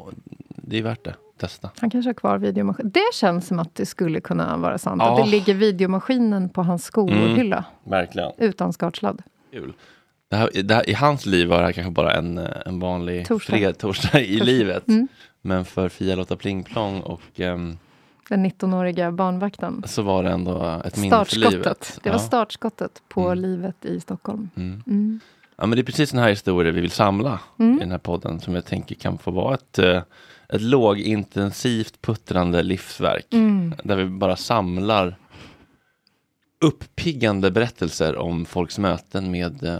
det 0.48 0.78
är 0.78 0.84
värt 0.84 1.04
det. 1.04 1.16
Testa. 1.38 1.70
Han 1.80 1.90
kanske 1.90 2.10
har 2.10 2.14
kvar 2.14 2.38
videomaskin. 2.38 2.90
Det 2.94 3.14
känns 3.14 3.48
som 3.48 3.60
att 3.60 3.76
det 3.76 3.86
skulle 3.86 4.22
kunna 4.22 4.58
vara 4.58 4.78
sant. 4.78 5.02
Ja. 5.02 5.12
Att 5.20 5.26
det 5.26 5.32
ligger 5.32 5.54
videomaskinen 5.54 6.50
på 6.50 6.64
hans 6.64 6.84
skohylla. 6.84 7.66
Verkligen. 7.84 8.32
Utan 8.38 8.74
skartsladd. 8.74 9.22
Kul. 9.52 9.74
Det 10.30 10.36
här, 10.36 10.50
det 10.64 10.74
här, 10.76 10.90
I 10.90 10.94
hans 10.94 11.26
liv 11.26 11.48
var 11.48 11.58
det 11.60 11.64
här 11.66 11.72
kanske 11.72 11.92
bara 11.92 12.14
en, 12.14 12.38
en 12.66 12.80
vanlig 12.80 13.28
Torsdag. 13.28 13.52
fred, 13.58 13.78
torsdag 13.78 14.22
i 14.22 14.40
livet. 14.40 14.88
Mm. 14.88 15.08
Men 15.42 15.66
för 15.66 15.90
Fia-Lotta 15.90 16.36
Plingplong 16.36 17.02
och 17.02 17.22
ehm, 17.40 17.78
Den 18.30 18.46
19-åriga 18.46 19.12
barnvakten. 19.12 19.84
så 19.88 20.02
var 20.02 20.24
det 20.24 20.30
ändå 20.30 20.82
ett 20.86 20.98
minne 20.98 21.26
för 21.26 21.36
livet. 21.40 22.00
Det 22.04 22.10
var 22.10 22.16
Ja. 22.16 22.20
startskottet 22.20 23.02
på 23.10 23.34
livet 23.34 23.86
i 23.86 24.00
Stockholm. 24.00 24.50
Mm. 24.56 24.84
Mm. 24.88 25.20
Ja, 25.58 25.66
men 25.66 25.76
det 25.76 25.82
är 25.82 25.84
precis 25.84 26.12
den 26.12 26.20
här 26.20 26.30
historien 26.30 26.76
vi 26.76 26.82
vill 26.82 26.92
samla 26.92 27.40
Mm. 27.60 27.78
i 27.78 27.80
den 27.80 27.92
här 27.92 27.98
podden 27.98 28.40
som 28.40 28.56
jag 28.56 28.66
tänker 28.66 28.96
kan 28.96 29.18
få 29.18 29.32
vara 29.32 29.54
ett, 29.56 29.80
eh, 29.80 30.02
ett 30.50 30.62
lågintensivt 30.62 32.02
puttrande 32.02 32.64
livsverk. 32.64 33.34
Mm. 33.34 33.74
Där 33.84 33.96
vi 33.96 34.06
bara 34.06 34.36
samlar 34.36 35.16
uppiggande 36.66 37.52
berättelser 37.52 38.16
om 38.18 38.46
folks 38.46 38.80
möten 38.80 39.32
med 39.32 39.64
eh, 39.64 39.80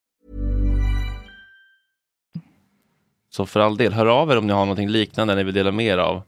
Så 3.31 3.45
för 3.45 3.59
all 3.59 3.77
del, 3.77 3.93
hör 3.93 4.05
av 4.05 4.31
er 4.31 4.37
om 4.37 4.47
ni 4.47 4.53
har 4.53 4.65
någonting 4.65 4.89
liknande 4.89 5.35
ni 5.35 5.43
vill 5.43 5.53
dela 5.53 5.71
mer 5.71 5.97
av. 5.97 6.21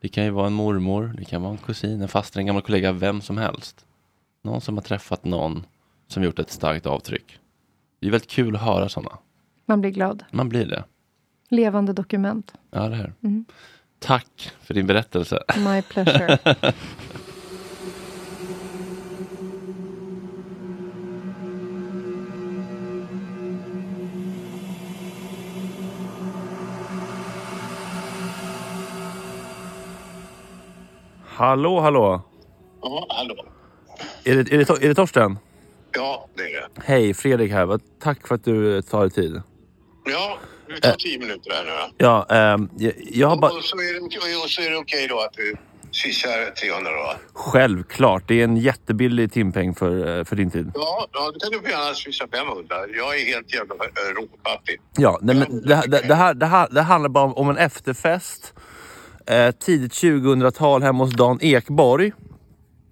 Det 0.00 0.08
kan 0.08 0.24
ju 0.24 0.30
vara 0.30 0.46
en 0.46 0.52
mormor, 0.52 1.14
det 1.18 1.24
kan 1.24 1.42
vara 1.42 1.52
en 1.52 1.58
kusin, 1.58 2.02
en 2.02 2.08
faster, 2.08 2.40
en 2.40 2.46
gammal 2.46 2.62
kollega, 2.62 2.92
vem 2.92 3.20
som 3.20 3.38
helst. 3.38 3.86
Någon 4.44 4.60
som 4.60 4.74
har 4.74 4.82
träffat 4.82 5.24
någon 5.24 5.66
som 6.08 6.22
gjort 6.22 6.38
ett 6.38 6.50
starkt 6.50 6.86
avtryck. 6.86 7.38
Det 8.00 8.06
är 8.06 8.10
väldigt 8.10 8.30
kul 8.30 8.56
att 8.56 8.62
höra 8.62 8.88
sådana. 8.88 9.18
Man 9.66 9.80
blir 9.80 9.90
glad. 9.90 10.24
Man 10.30 10.48
blir 10.48 10.66
det. 10.66 10.84
Levande 11.48 11.92
dokument. 11.92 12.54
Ja, 12.70 12.88
det 12.88 12.96
här. 12.96 13.12
Mm. 13.22 13.44
Tack 13.98 14.52
för 14.60 14.74
din 14.74 14.86
berättelse. 14.86 15.42
My 15.56 15.82
pleasure. 15.82 16.38
Hallå, 31.42 31.80
hallå. 31.80 32.22
Ja, 32.82 33.06
hallå. 33.08 33.34
Är 34.24 34.36
det, 34.36 34.54
är 34.54 34.58
det, 34.58 34.84
är 34.84 34.88
det 34.88 34.94
Torsten? 34.94 35.38
Ja, 35.92 36.28
det 36.36 36.42
är 36.42 36.60
det. 36.60 36.68
Hej, 36.84 37.14
Fredrik 37.14 37.52
här. 37.52 37.80
Tack 38.02 38.26
för 38.28 38.34
att 38.34 38.44
du 38.44 38.82
tar 38.82 39.00
dig 39.00 39.10
tid. 39.10 39.42
Ja, 40.04 40.38
det 40.66 40.80
tar 40.80 40.92
tio 40.92 41.18
minuter 41.18 41.50
här 41.50 41.64
nu. 41.64 41.94
Ja, 41.98 42.26
ehm, 42.30 42.68
jag, 42.78 42.92
jag 42.96 43.28
har 43.28 43.36
bara... 43.36 43.52
Och 43.52 43.64
så 43.64 43.76
är 43.76 43.94
det, 43.94 44.44
och 44.44 44.50
så 44.50 44.62
är 44.62 44.70
det 44.70 44.76
okej 44.76 45.08
då 45.08 45.20
att 45.20 45.32
du 45.32 45.56
swishar 45.90 46.50
300 46.50 46.90
då? 46.90 47.14
Självklart, 47.32 48.28
det 48.28 48.40
är 48.40 48.44
en 48.44 48.56
jättebillig 48.56 49.32
timpeng 49.32 49.74
för, 49.74 50.18
eh, 50.18 50.24
för 50.24 50.36
din 50.36 50.50
tid. 50.50 50.72
Ja, 50.74 51.06
ja 51.12 51.30
då 51.34 51.40
kan 51.40 51.50
du 51.50 51.70
gärna 51.70 51.94
swisha 51.94 52.28
500. 52.32 52.76
Jag 52.96 53.20
är 53.20 53.26
helt 53.26 53.54
jävla 53.54 53.74
råfattig. 53.74 54.80
Ja, 54.96 55.18
nej, 55.22 55.36
men 55.36 55.62
det, 55.62 55.82
det, 55.86 56.08
det, 56.08 56.14
här, 56.14 56.34
det, 56.34 56.46
här, 56.46 56.68
det 56.70 56.82
handlar 56.82 57.08
bara 57.08 57.24
om, 57.24 57.34
om 57.34 57.50
en 57.50 57.56
efterfest. 57.58 58.54
Eh, 59.26 59.50
tidigt 59.50 59.92
2000-tal 59.92 60.82
hemma 60.82 61.04
hos 61.04 61.12
Dan 61.12 61.38
Ekborg. 61.40 62.12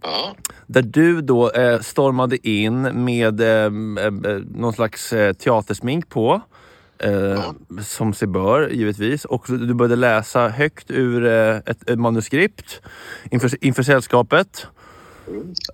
Ja. 0.02 0.34
Där 0.66 0.82
du 0.82 1.20
då 1.20 1.50
eh, 1.50 1.80
stormade 1.80 2.48
in 2.48 2.82
med 2.82 3.40
eh, 3.40 3.64
eh, 4.04 4.40
någon 4.54 4.72
slags 4.72 5.12
eh, 5.12 5.32
teatersmink 5.32 6.08
på. 6.08 6.40
Eh, 6.98 7.42
Som 7.82 8.14
sig 8.14 8.28
bör 8.28 8.68
givetvis. 8.68 9.24
Och 9.24 9.44
du 9.48 9.74
började 9.74 9.96
läsa 9.96 10.48
högt 10.48 10.90
ur 10.90 11.26
eh, 11.26 11.56
ett, 11.56 11.90
ett 11.90 11.98
manuskript 11.98 12.80
inför, 13.30 13.64
inför 13.64 13.82
sällskapet. 13.82 14.66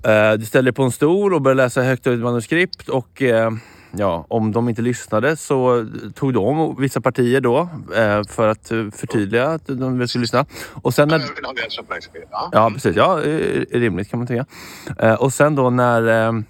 Eh, 0.05 0.33
du 0.33 0.45
ställde 0.45 0.71
dig 0.71 0.75
på 0.75 0.83
en 0.83 0.91
stol 0.93 1.35
och 1.35 1.43
började 1.43 1.63
läsa 1.63 1.83
högt 1.83 2.07
ur 2.07 2.15
ett 2.15 2.21
manuskript. 2.21 2.89
Och 2.89 3.23
eh, 3.23 3.51
ja, 3.99 4.27
om 4.29 4.53
de 4.53 4.69
inte 4.69 4.83
lyssnade 4.83 5.37
så 5.37 5.87
tog 6.15 6.35
de 6.35 6.77
vissa 6.79 7.01
partier 7.01 7.41
då 7.41 7.69
eh, 7.97 8.23
för 8.29 8.49
att 8.49 8.71
eh, 8.71 8.91
förtydliga 8.91 9.47
att 9.49 9.67
de 9.67 10.09
skulle 10.09 10.23
lyssna. 10.23 10.47
Och 10.73 10.95
sen 10.95 11.09
när. 11.09 11.19
Ja. 12.53 12.71
Precis. 12.75 12.97
Ja, 12.97 13.21
rimligt 13.71 14.11
kan 14.11 14.19
man 14.19 14.27
tycka. 14.27 14.47
Eh, 14.99 15.15
och 15.15 15.33
sen 15.33 15.55
då 15.55 15.71
när 15.71 16.45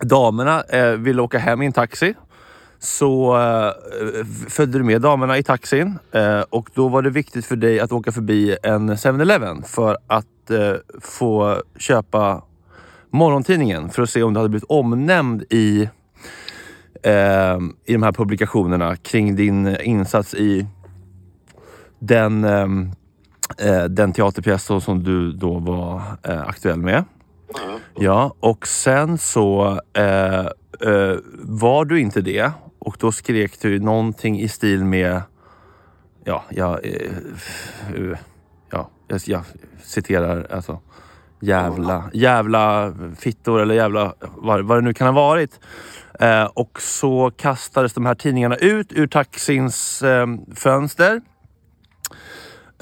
damerna 0.00 0.64
ville 0.98 1.22
åka 1.22 1.38
hem 1.38 1.62
i 1.62 1.66
en 1.66 1.72
taxi 1.72 2.14
så 2.78 3.36
följde 4.48 4.78
du 4.78 4.84
med 4.84 5.00
damerna 5.02 5.38
i 5.38 5.42
taxin 5.42 5.98
och 6.50 6.70
då 6.74 6.88
var 6.88 7.02
det 7.02 7.10
viktigt 7.10 7.46
för 7.46 7.56
dig 7.56 7.80
att 7.80 7.92
åka 7.92 8.12
förbi 8.12 8.56
en 8.62 8.90
7-Eleven 8.90 9.62
för 9.62 9.98
att 10.06 10.26
få 11.00 11.62
köpa 11.78 12.42
morgontidningen 13.14 13.90
för 13.90 14.02
att 14.02 14.10
se 14.10 14.22
om 14.22 14.34
du 14.34 14.40
hade 14.40 14.48
blivit 14.48 14.68
omnämnd 14.68 15.42
i, 15.50 15.88
eh, 17.04 17.58
i 17.84 17.92
de 17.92 18.02
här 18.02 18.12
publikationerna 18.12 18.96
kring 18.96 19.36
din 19.36 19.76
insats 19.80 20.34
i 20.34 20.66
den, 21.98 22.44
eh, 22.44 22.68
eh, 23.58 23.84
den 23.84 24.12
teaterpjäs 24.12 24.84
som 24.84 25.04
du 25.04 25.32
då 25.32 25.58
var 25.58 26.02
eh, 26.22 26.40
aktuell 26.40 26.78
med. 26.78 27.04
Ja, 27.96 28.34
och 28.40 28.66
sen 28.66 29.18
så 29.18 29.80
eh, 29.92 30.46
eh, 30.90 31.16
var 31.42 31.84
du 31.84 32.00
inte 32.00 32.20
det 32.20 32.52
och 32.78 32.96
då 33.00 33.12
skrek 33.12 33.60
du 33.60 33.80
någonting 33.80 34.40
i 34.40 34.48
stil 34.48 34.84
med, 34.84 35.22
ja, 36.24 36.44
jag, 36.50 36.86
eh, 36.86 38.18
ja, 38.70 38.88
jag, 39.08 39.20
jag 39.26 39.42
citerar 39.82 40.46
alltså, 40.50 40.80
jävla, 41.40 42.10
jävla 42.12 42.94
fittor 43.18 43.60
eller 43.60 43.74
jävla 43.74 44.14
vad, 44.36 44.64
vad 44.64 44.78
det 44.78 44.82
nu 44.82 44.94
kan 44.94 45.06
ha 45.06 45.14
varit. 45.14 45.60
Eh, 46.20 46.44
och 46.44 46.82
så 46.82 47.30
kastades 47.36 47.92
de 47.92 48.06
här 48.06 48.14
tidningarna 48.14 48.56
ut 48.56 48.92
ur 48.92 49.06
taxins 49.06 50.02
eh, 50.02 50.26
fönster. 50.54 51.20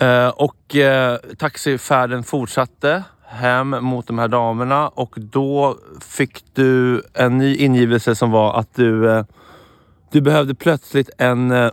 Eh, 0.01 0.29
och 0.29 0.77
eh, 0.77 1.17
taxifärden 1.39 2.25
fortsatte 2.25 3.05
hem 3.27 3.71
mot 3.71 4.07
de 4.07 4.19
här 4.19 4.29
damerna 4.29 4.89
och 4.89 5.15
då 5.17 5.79
fick 6.01 6.45
du 6.55 7.03
en 7.15 7.39
ny 7.39 7.57
ingivelse 7.57 8.15
som 8.15 8.31
var 8.31 8.59
att 8.59 8.75
du, 8.75 9.11
eh, 9.11 9.25
du 10.11 10.21
behövde 10.21 10.55
plötsligt 10.55 11.11
en, 11.19 11.51
eh, 11.51 11.71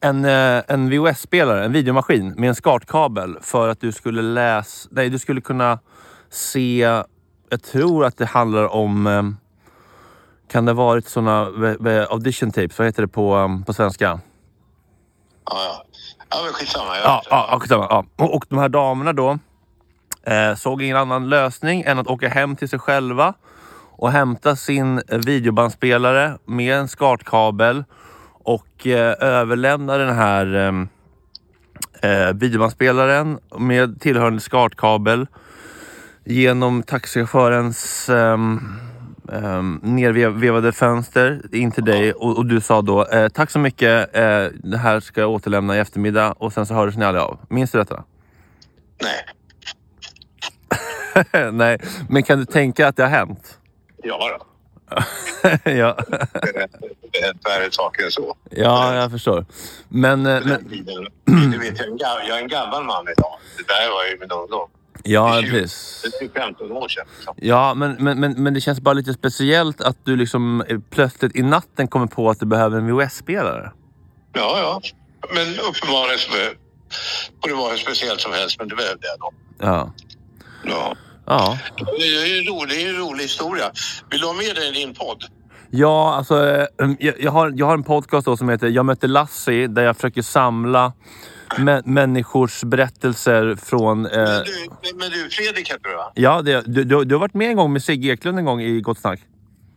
en, 0.00 0.24
en 0.24 0.90
VHS-spelare, 0.90 1.64
en 1.64 1.72
videomaskin 1.72 2.34
med 2.36 2.48
en 2.48 2.54
SCART-kabel 2.54 3.36
för 3.40 3.68
att 3.68 3.80
du 3.80 3.92
skulle 3.92 4.22
läsa, 4.22 4.88
nej 4.92 5.10
du 5.10 5.18
skulle 5.18 5.40
kunna 5.40 5.78
se, 6.30 7.02
jag 7.48 7.62
tror 7.62 8.04
att 8.04 8.16
det 8.16 8.26
handlar 8.26 8.74
om, 8.74 9.06
eh, 9.06 9.22
kan 10.50 10.64
det 10.64 10.72
ha 10.72 10.84
varit 10.84 11.08
sådana 11.08 11.40
audition 12.10 12.50
tapes, 12.50 12.78
vad 12.78 12.88
heter 12.88 13.02
det 13.02 13.08
på, 13.08 13.36
eh, 13.36 13.64
på 13.66 13.72
svenska? 13.72 14.04
Ja, 14.04 14.20
ja. 15.44 15.84
Ja, 16.30 16.42
men 16.44 16.52
skitsamma. 16.52 16.96
Ja, 17.04 17.22
ja, 17.30 17.58
skitsamma, 17.60 17.86
ja. 17.90 18.04
Och, 18.16 18.34
och 18.34 18.44
de 18.48 18.58
här 18.58 18.68
damerna 18.68 19.12
då 19.12 19.38
eh, 20.22 20.54
såg 20.54 20.82
ingen 20.82 20.96
annan 20.96 21.28
lösning 21.28 21.82
än 21.82 21.98
att 21.98 22.06
åka 22.06 22.28
hem 22.28 22.56
till 22.56 22.68
sig 22.68 22.78
själva 22.78 23.34
och 23.92 24.12
hämta 24.12 24.56
sin 24.56 25.02
eh, 25.08 25.18
videobandspelare 25.18 26.38
med 26.44 26.74
en 26.78 26.88
SCART-kabel 26.88 27.84
och 28.44 28.86
eh, 28.86 29.14
överlämna 29.20 29.98
den 29.98 30.16
här 30.16 30.54
eh, 30.54 32.10
eh, 32.10 32.34
videobandspelaren 32.34 33.38
med 33.58 34.00
tillhörande 34.00 34.40
SCART-kabel 34.40 35.26
genom 36.24 36.82
taxichaufförens 36.82 38.10
um, 39.32 39.44
um, 39.44 39.80
nervevade 39.82 40.72
fönster 40.72 41.40
in 41.52 41.72
till 41.72 41.84
dig 41.84 42.12
och, 42.12 42.36
och 42.36 42.46
du 42.46 42.60
sa 42.60 42.82
då 42.82 43.06
eh, 43.06 43.28
tack 43.28 43.50
så 43.50 43.58
mycket, 43.58 44.16
eh, 44.16 44.44
det 44.52 44.78
här 44.78 45.00
ska 45.00 45.20
jag 45.20 45.30
återlämna 45.30 45.76
i 45.76 45.78
eftermiddag 45.78 46.32
och 46.32 46.52
sen 46.52 46.66
så 46.66 46.74
hördes 46.74 46.96
ni 46.96 47.04
aldrig 47.04 47.22
av. 47.22 47.38
Minns 47.48 47.70
du 47.70 47.78
detta? 47.78 48.04
Nej. 49.02 49.24
Nej, 51.52 51.78
men 52.08 52.22
kan 52.22 52.38
du 52.38 52.44
tänka 52.44 52.88
att 52.88 52.96
det 52.96 53.02
har 53.02 53.10
hänt? 53.10 53.58
Ja, 54.02 54.38
då. 54.38 54.46
ja. 55.70 55.96
Värre 57.44 57.70
saker 57.70 58.04
än 58.04 58.10
så. 58.10 58.36
ja, 58.50 58.94
jag 58.94 59.10
förstår. 59.10 59.46
Men, 59.88 60.26
eh, 60.26 60.40
men 60.44 60.68
Du 61.50 61.58
vet, 61.58 61.78
jag 61.78 61.86
är, 61.86 61.90
en 61.90 61.96
gammal, 61.96 62.28
jag 62.28 62.38
är 62.38 62.42
en 62.42 62.48
gammal 62.48 62.84
man 62.84 63.04
idag. 63.08 63.38
Det 63.56 63.66
där 63.66 63.90
var 63.90 64.04
ju 64.04 64.18
min 64.20 64.30
ungdom. 64.30 64.70
Ja, 65.04 65.42
precis. 65.50 66.00
Det 66.02 66.16
är 66.24 66.28
typ 66.28 66.36
15 66.36 66.72
år 66.72 66.88
sedan. 66.88 67.06
liksom. 67.16 67.34
Ja, 67.36 67.74
men, 67.74 67.96
men, 67.98 68.20
men, 68.20 68.42
men 68.42 68.54
det 68.54 68.60
känns 68.60 68.80
bara 68.80 68.92
lite 68.92 69.12
speciellt 69.12 69.80
att 69.80 70.04
du 70.04 70.16
liksom 70.16 70.60
eh, 70.68 70.78
plötsligt 70.90 71.36
i 71.36 71.42
natten 71.42 71.88
kommer 71.88 72.06
på 72.06 72.30
att 72.30 72.40
du 72.40 72.46
behöver 72.46 72.78
en 72.78 72.86
VHS-spelare. 72.86 73.72
Ja, 74.32 74.58
ja. 74.58 74.80
Men 75.34 75.46
uppenbarligen 75.48 76.18
så 76.18 76.30
det 77.48 77.54
var 77.54 77.70
hur 77.70 77.76
speciellt 77.76 78.20
som 78.20 78.32
helst, 78.32 78.58
men 78.58 78.68
det 78.68 78.76
behövde 78.76 79.06
jag 79.06 79.18
då. 79.18 79.32
Ja. 79.58 79.92
Ja. 80.64 80.96
Ja. 81.26 81.58
Det 81.76 82.02
är 82.02 82.26
ju 82.26 82.38
en 82.38 82.54
rolig, 82.54 82.68
det 82.76 82.84
är 82.84 82.88
en 82.88 82.96
rolig 82.96 83.22
historia. 83.22 83.70
Vill 84.10 84.20
du 84.20 84.26
ha 84.26 84.34
med 84.34 84.56
dig 84.56 84.68
i 84.68 84.72
din 84.72 84.94
podd? 84.94 85.24
Ja, 85.70 86.14
alltså 86.14 86.48
eh, 86.48 86.66
jag, 86.98 87.14
jag, 87.20 87.30
har, 87.30 87.52
jag 87.56 87.66
har 87.66 87.74
en 87.74 87.82
podcast 87.82 88.24
då 88.24 88.36
som 88.36 88.48
heter 88.48 88.68
Jag 88.68 88.86
mötte 88.86 89.06
Lassie 89.06 89.66
där 89.66 89.82
jag 89.82 89.96
försöker 89.96 90.22
samla 90.22 90.92
mä- 91.58 91.82
människors 91.84 92.64
berättelser 92.64 93.56
från... 93.56 94.06
Eh, 94.06 94.12
Men, 94.12 94.44
du, 94.44 94.94
men 94.94 95.10
du, 95.10 95.30
Fredrik 95.30 95.70
heter 95.72 95.88
du 95.90 95.96
va? 95.96 96.12
ja, 96.14 96.42
det, 96.42 96.62
du, 96.66 96.84
du, 96.84 97.04
du 97.04 97.14
har 97.14 97.20
varit 97.20 97.34
med 97.34 97.48
en 97.50 97.56
gång 97.56 97.72
med 97.72 97.82
Sigge 97.82 98.12
Eklund 98.12 98.38
en 98.38 98.44
gång 98.44 98.60
i 98.62 98.80
Gott 98.80 98.98
Snack. 98.98 99.20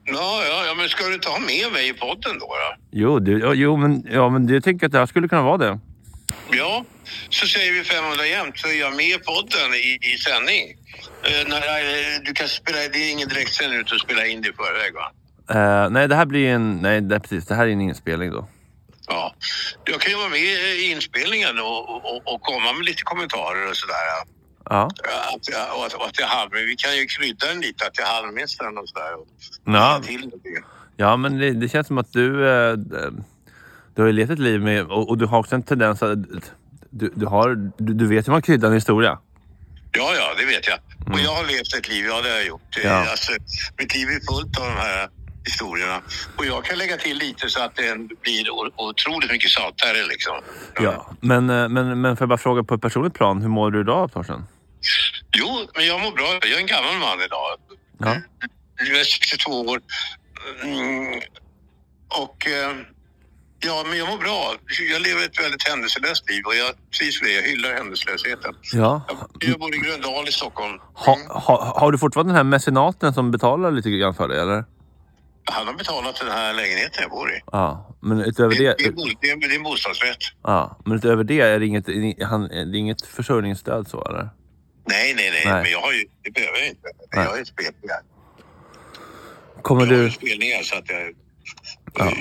Ja, 0.05 0.41
ja, 0.49 0.65
ja, 0.67 0.73
men 0.75 0.89
ska 0.89 1.03
du 1.03 1.19
ha 1.29 1.39
med 1.39 1.71
mig 1.73 1.89
i 1.89 1.93
podden 1.93 2.39
då? 2.39 2.45
då? 2.45 2.75
Jo, 2.91 3.19
du, 3.19 3.39
ja, 3.39 3.53
jo 3.53 3.77
men, 3.77 4.07
ja, 4.11 4.29
men 4.29 4.47
jag 4.47 4.63
tänker 4.63 4.85
att 4.85 4.91
det 4.91 4.99
här 4.99 5.05
skulle 5.05 5.27
kunna 5.27 5.41
vara 5.41 5.57
det. 5.57 5.79
Ja, 6.51 6.85
så 7.29 7.47
säger 7.47 7.73
vi 7.73 7.83
500 7.83 8.25
jämt 8.25 8.57
så 8.57 8.67
är 8.67 8.79
jag 8.79 8.95
med 8.95 9.05
i 9.05 9.17
podden 9.19 9.73
i, 9.73 9.99
i 10.13 10.17
sändning. 10.17 10.63
Eh, 11.23 11.47
när, 11.49 11.57
eh, 11.57 12.19
du 12.25 12.33
kan 12.33 12.47
spela, 12.47 12.77
det 12.77 12.97
är 12.97 13.11
ingen 13.11 13.29
direktsändning 13.29 13.79
utan 13.79 13.99
spela 13.99 14.25
in 14.25 14.41
det 14.41 14.49
i 14.49 14.53
förväg 14.53 14.93
va? 14.93 15.11
Eh, 15.49 15.89
nej, 15.89 16.07
det 16.07 16.15
här 16.15 16.25
blir 16.25 16.49
en... 16.49 16.77
Nej, 16.81 17.01
det, 17.01 17.19
precis. 17.19 17.45
Det 17.45 17.55
här 17.55 17.67
är 17.67 17.71
en 17.71 17.81
inspelning 17.81 18.31
då. 18.31 18.47
Ja. 19.07 19.35
Jag 19.85 20.01
kan 20.01 20.11
ju 20.11 20.17
vara 20.17 20.29
med 20.29 20.39
i 20.39 20.91
inspelningen 20.91 21.59
och, 21.59 21.89
och, 21.95 22.33
och 22.33 22.41
komma 22.41 22.73
med 22.73 22.85
lite 22.85 23.03
kommentarer 23.03 23.69
och 23.69 23.77
sådär. 23.77 23.95
Ja. 24.69 24.89
Att, 25.35 25.49
jag- 25.49 25.77
och 25.77 25.85
att, 25.85 25.93
och 25.93 26.05
att 26.05 26.19
jag 26.19 26.27
halv, 26.27 26.49
vi 26.51 26.75
kan 26.75 26.95
ju 26.97 27.05
krydda 27.05 27.47
den 27.47 27.61
lite, 27.61 27.85
att 27.87 27.97
jag 27.97 28.07
är 28.07 28.13
halvmästaren 28.13 28.77
och 28.77 28.89
sådär. 28.89 29.13
Och 29.19 29.27
Ja, 29.65 30.01
till 30.05 30.21
det. 30.21 30.63
ja 30.97 31.17
men 31.17 31.37
det, 31.37 31.51
det 31.51 31.69
känns 31.69 31.87
som 31.87 31.97
att 31.97 32.13
du... 32.13 32.49
Eh, 32.49 32.73
du 33.95 34.01
har 34.01 34.07
ju 34.07 34.13
levt 34.13 34.29
ett 34.31 34.39
liv 34.39 34.61
med... 34.61 34.83
Och, 34.83 35.09
och 35.09 35.17
du 35.17 35.25
har 35.25 35.39
också 35.39 35.55
en 35.55 35.63
tendens 35.63 36.03
att... 36.03 36.17
Du, 36.89 37.11
du, 37.15 37.25
har, 37.25 37.55
du, 37.77 37.93
du 37.93 38.07
vet 38.07 38.27
hur 38.27 38.31
man 38.31 38.41
kryddar 38.41 38.67
en 38.67 38.73
historia. 38.73 39.19
Ja, 39.91 40.13
ja, 40.15 40.33
det 40.37 40.45
vet 40.45 40.67
jag. 40.67 40.79
Och 41.13 41.19
jag 41.19 41.31
har 41.35 41.43
levt 41.43 41.73
ett 41.77 41.89
liv, 41.89 42.05
ja 42.05 42.21
det 42.21 42.29
har 42.29 42.35
jag 42.35 42.45
gjort. 42.47 42.77
Mm. 42.77 42.89
Ja. 42.91 43.09
Alltså, 43.11 43.31
mitt 43.77 43.95
liv 43.95 44.07
är 44.07 44.33
fullt 44.33 44.57
av 44.59 44.65
de 44.65 44.73
här 44.77 45.09
historierna. 45.45 46.01
Och 46.37 46.45
jag 46.45 46.65
kan 46.65 46.77
lägga 46.77 46.97
till 46.97 47.17
lite 47.17 47.49
så 47.49 47.63
att 47.63 47.75
det 47.75 47.95
blir 48.21 48.45
otroligt 48.75 49.31
mycket 49.31 49.51
saltare 49.51 50.05
liksom. 50.07 50.33
Ja. 50.79 51.15
Men, 51.21 51.49
eh, 51.49 51.69
men, 51.69 52.01
men 52.01 52.17
får 52.17 52.21
jag 52.23 52.29
bara 52.29 52.37
fråga 52.37 52.63
på 52.63 52.73
ett 52.75 52.81
personligt 52.81 53.13
plan, 53.13 53.41
hur 53.41 53.49
mår 53.49 53.71
du 53.71 53.81
idag 53.81 54.11
Torsten? 54.13 54.45
Jo, 55.37 55.67
men 55.75 55.87
jag 55.87 56.01
mår 56.01 56.11
bra. 56.11 56.39
Jag 56.41 56.51
är 56.51 56.57
en 56.57 56.65
gammal 56.65 56.97
man 56.99 57.21
idag. 57.25 57.47
Ja. 57.97 58.15
Jag 58.75 58.99
är 58.99 59.03
62 59.03 59.51
år. 59.51 59.81
Mm. 60.63 61.21
Och 62.21 62.47
eh, 62.47 62.71
ja, 63.59 63.83
men 63.87 63.97
jag 63.97 64.07
mår 64.09 64.17
bra. 64.17 64.55
Jag 64.93 65.01
lever 65.01 65.25
ett 65.25 65.39
väldigt 65.39 65.67
händelselöst 65.67 66.29
liv 66.29 66.43
och 66.45 66.55
jag 66.55 66.69
trivs 66.99 67.21
med 67.21 67.29
det. 67.29 67.35
Jag 67.35 67.43
hyllar 67.43 67.73
händelselösheten. 67.73 68.53
Ja. 68.73 69.01
Jag 69.39 69.59
bor 69.59 69.75
i 69.75 69.77
Gröndal 69.77 70.27
i 70.27 70.31
Stockholm. 70.31 70.79
Ha, 70.93 71.17
ha, 71.27 71.79
har 71.79 71.91
du 71.91 71.97
fortfarande 71.97 72.31
den 72.31 72.37
här 72.37 72.43
mecenaten 72.43 73.13
som 73.13 73.31
betalar 73.31 73.71
lite 73.71 73.89
grann 73.89 74.13
för 74.13 74.27
dig 74.27 74.39
eller? 74.39 74.65
Han 75.45 75.67
har 75.67 75.73
betalat 75.73 76.15
den 76.19 76.31
här 76.31 76.53
lägenheten 76.53 77.01
jag 77.01 77.11
bor 77.11 77.31
i. 77.31 77.41
Ja, 77.51 77.95
men 78.01 78.19
utöver 78.21 78.55
Det, 78.55 78.63
det... 78.63 78.75
det, 78.77 78.85
är, 78.85 79.37
det, 79.39 79.45
är, 79.45 79.51
är 79.51 79.55
en 79.55 79.63
bostadsrätt. 79.63 80.17
Ja, 80.43 80.77
men 80.85 80.97
utöver 80.97 81.23
det 81.23 81.39
är 81.41 81.59
det 81.59 81.65
inget, 81.65 81.85
han, 82.23 82.47
det 82.47 82.55
är 82.55 82.75
inget 82.75 83.01
försörjningsstöd 83.01 83.87
så 83.87 84.05
eller? 84.05 84.29
Nej, 84.85 85.13
nej, 85.15 85.31
nej, 85.31 85.41
Nej. 85.45 85.63
Men 85.63 85.71
jag 85.71 85.81
har 85.81 85.93
ju, 85.93 86.05
det 86.23 86.31
behöver 86.31 86.57
jag 86.57 86.67
inte. 86.67 86.87
Nej. 87.15 87.23
Jag 87.25 87.31
har 87.31 87.37
ju 87.37 87.45
spelningar. 87.45 87.99
Kommer 89.61 89.81
Jag 89.81 89.87
har 89.91 89.97
du... 89.97 90.03
ju 90.03 90.11
spelningar 90.11 90.61
så 90.63 90.75
att 90.75 90.89
jag... 90.89 91.15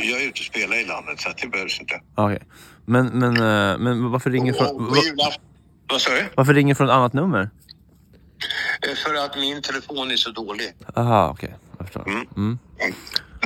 Jag 0.04 0.22
är 0.22 0.26
ute 0.28 0.30
och 0.30 0.37
spelar 0.38 0.76
i 0.76 0.85
landet 0.85 1.20
så 1.20 1.28
att 1.28 1.38
det 1.38 1.46
behövs 1.48 1.80
inte. 1.80 2.00
Okej. 2.14 2.42
Men, 2.85 3.06
men, 3.06 3.37
eh, 3.37 3.78
men 3.78 4.11
varför 4.11 4.30
ringer 4.30 4.52
från... 4.52 4.87
och. 4.88 4.96
Vad 5.90 6.00
sa 6.00 6.11
du? 6.11 6.24
Varför 6.35 6.54
ringer 6.54 6.74
från 6.74 6.88
ett 6.88 6.92
annat 6.94 7.12
nummer? 7.12 7.50
Eh, 8.88 8.94
För 9.06 9.14
att 9.24 9.37
min 9.37 9.62
telefon 9.62 10.11
är 10.11 10.16
så 10.16 10.30
dålig. 10.30 10.72
Aha, 10.96 11.28
okej. 11.30 11.54
Jag 11.83 11.87
förstår. 11.87 12.27
Mm. 12.37 12.59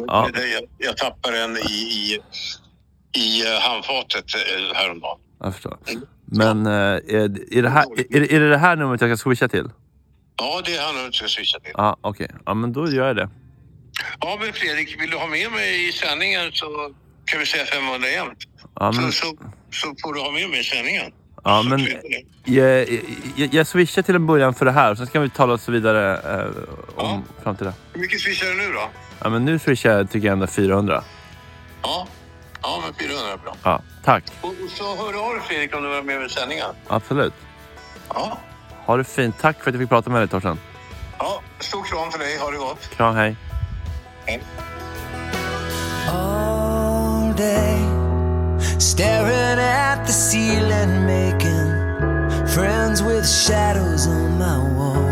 Ja. 0.06 0.28
Det- 0.34 0.48
Jag, 0.48 0.62
jag 0.78 0.96
tappade 0.96 1.38
den 1.38 1.56
i, 1.56 1.60
i, 1.60 2.18
i 3.20 3.46
eh, 3.46 3.60
handfatet 3.60 4.24
eh, 4.34 4.74
häromdagen. 4.76 5.18
Jag 5.40 5.54
förstår. 5.54 5.78
Men 6.24 6.66
eh, 6.66 6.72
är, 6.72 7.54
är, 7.58 7.62
det 7.62 7.68
här, 7.68 7.84
är, 8.10 8.20
det- 8.20 8.32
är 8.34 8.40
det 8.40 8.48
det 8.48 8.58
här 8.58 8.76
numret 8.76 9.00
jag 9.00 9.18
ska 9.18 9.28
swisha 9.30 9.48
till? 9.48 9.70
Ja, 10.36 10.62
det 10.64 10.76
är 10.76 10.82
han 10.86 10.96
jag 11.04 11.14
ska 11.14 11.28
swisha 11.28 11.60
till. 11.60 11.72
Ja, 11.74 11.96
okej. 12.00 12.30
Ja, 12.46 12.54
men 12.54 12.72
då 12.72 12.90
gör 12.90 13.06
jag 13.06 13.16
det. 13.16 13.30
Ja, 14.20 14.38
men 14.40 14.52
Fredrik, 14.52 15.00
vill 15.00 15.10
du 15.10 15.16
ha 15.16 15.26
med 15.26 15.52
mig 15.52 15.88
i 15.88 15.92
sändningen 15.92 16.52
så 16.52 16.94
kan 17.24 17.40
vi 17.40 17.46
säga 17.46 17.64
500 17.64 18.08
jämt. 18.08 18.38
Ja, 18.74 18.92
men, 18.92 19.12
Så, 19.12 19.26
så, 19.26 19.36
så 19.70 19.94
får 20.02 20.14
du 20.14 20.20
ha 20.20 20.30
med 20.30 20.50
mig 20.50 20.60
i 20.60 20.64
sändningen. 20.64 21.12
Ja, 21.46 21.62
men 21.62 21.88
jag, 22.44 22.88
jag, 23.36 23.54
jag 23.54 23.66
swishar 23.66 24.02
till 24.02 24.14
en 24.14 24.26
början 24.26 24.54
för 24.54 24.64
det 24.64 24.72
här. 24.72 24.94
Sen 24.94 25.06
ska 25.06 25.20
vi 25.20 25.30
tala 25.30 25.52
oss 25.52 25.68
vidare 25.68 26.16
eh, 26.16 27.04
om 27.04 27.24
framtida. 27.42 27.72
Hur 27.92 28.00
mycket 28.00 28.20
swishar 28.20 28.46
du 28.46 28.54
nu 28.54 28.72
då? 28.72 28.80
Ja, 29.22 29.28
men 29.28 29.44
nu 29.44 29.58
swishar 29.58 29.90
jag 29.90 30.10
tycker 30.10 30.26
jag 30.26 30.32
ändå 30.32 30.46
400. 30.46 31.02
Ja, 31.82 32.06
ja 32.62 32.82
men 32.84 32.94
400 32.94 33.32
är 33.32 33.36
bra. 33.36 33.56
Ja, 33.62 33.82
tack. 34.04 34.24
Och, 34.40 34.48
och 34.48 34.70
så 34.70 34.96
hör 34.96 35.12
du 35.12 35.18
av 35.18 35.32
dig 35.32 35.42
Fredrik 35.42 35.74
om 35.76 35.82
du 35.82 35.88
var 35.88 36.02
med 36.02 36.20
vid 36.20 36.30
sändningen. 36.30 36.66
Absolut. 36.86 37.34
Ja. 38.08 38.38
Ha 38.86 38.96
det 38.96 39.04
fint. 39.04 39.38
Tack 39.40 39.62
för 39.62 39.70
att 39.70 39.74
jag 39.74 39.82
fick 39.82 39.88
prata 39.88 40.10
med 40.10 40.20
dig 40.20 40.28
Torsten. 40.28 40.58
ja, 41.18 41.42
stor 41.60 41.84
kram 41.84 42.10
för 42.10 42.18
dig. 42.18 42.38
Ha 42.38 42.50
det 42.50 42.56
gott. 42.58 42.90
Kram, 42.96 43.14
hej. 43.14 43.36
Hej. 44.26 44.42
Staring 48.78 49.58
at 49.58 50.04
the 50.06 50.12
ceiling, 50.12 51.06
making 51.06 51.68
friends 52.48 53.02
with 53.02 53.28
shadows 53.28 54.06
on 54.06 54.38
my 54.38 54.58
wall. 54.76 55.08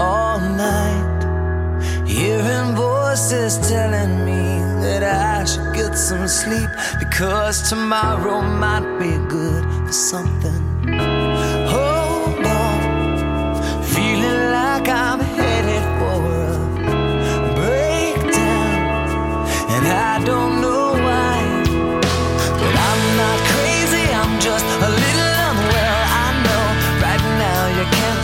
All 0.00 0.40
night, 0.40 2.06
hearing 2.06 2.74
voices 2.74 3.58
telling 3.68 4.24
me 4.24 4.58
that 4.82 5.02
I 5.02 5.44
should 5.44 5.74
get 5.74 5.96
some 5.96 6.28
sleep 6.28 6.70
because 6.98 7.68
tomorrow 7.68 8.42
might 8.42 8.98
be 8.98 9.12
good 9.28 9.64
for 9.86 9.92
something. 9.92 10.75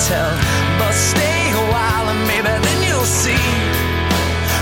Tell, 0.08 0.34
but 0.78 0.92
stay 0.92 1.42
a 1.54 1.64
while 1.70 2.06
and 2.10 2.20
maybe 2.26 2.50
then 2.50 2.78
you'll 2.82 3.06
see 3.06 3.46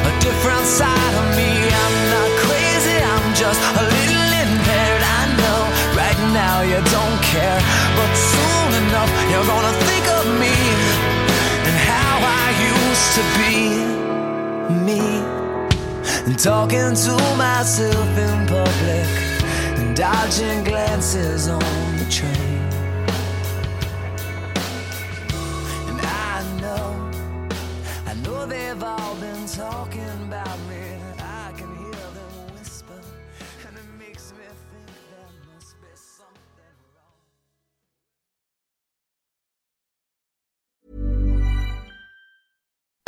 a 0.04 0.12
different 0.20 0.66
side 0.66 1.14
of 1.20 1.26
me. 1.38 1.48
I'm 1.82 1.96
not 2.12 2.30
crazy, 2.44 2.96
I'm 3.12 3.26
just 3.32 3.60
a 3.80 3.84
little 3.94 4.30
impaired. 4.44 5.02
I 5.18 5.22
know 5.40 5.60
right 5.96 6.20
now 6.36 6.56
you 6.60 6.80
don't 6.92 7.18
care, 7.32 7.60
but 7.96 8.10
soon 8.32 8.70
enough 8.84 9.10
you're 9.30 9.48
gonna 9.54 9.74
think 9.88 10.04
of 10.18 10.24
me 10.42 10.56
and 11.68 11.76
how 11.88 12.16
I 12.20 12.46
used 12.76 13.10
to 13.18 13.22
be 13.40 13.56
me. 14.88 15.02
And 16.26 16.38
talking 16.38 16.92
to 17.06 17.14
myself 17.40 18.10
in 18.26 18.36
public 18.46 19.08
and 19.80 19.96
dodging 19.96 20.64
glances 20.64 21.48
on 21.48 21.96
the 21.96 22.06
train. 22.10 22.49
All 28.82 29.14
been 29.16 29.46
talking 29.46 30.19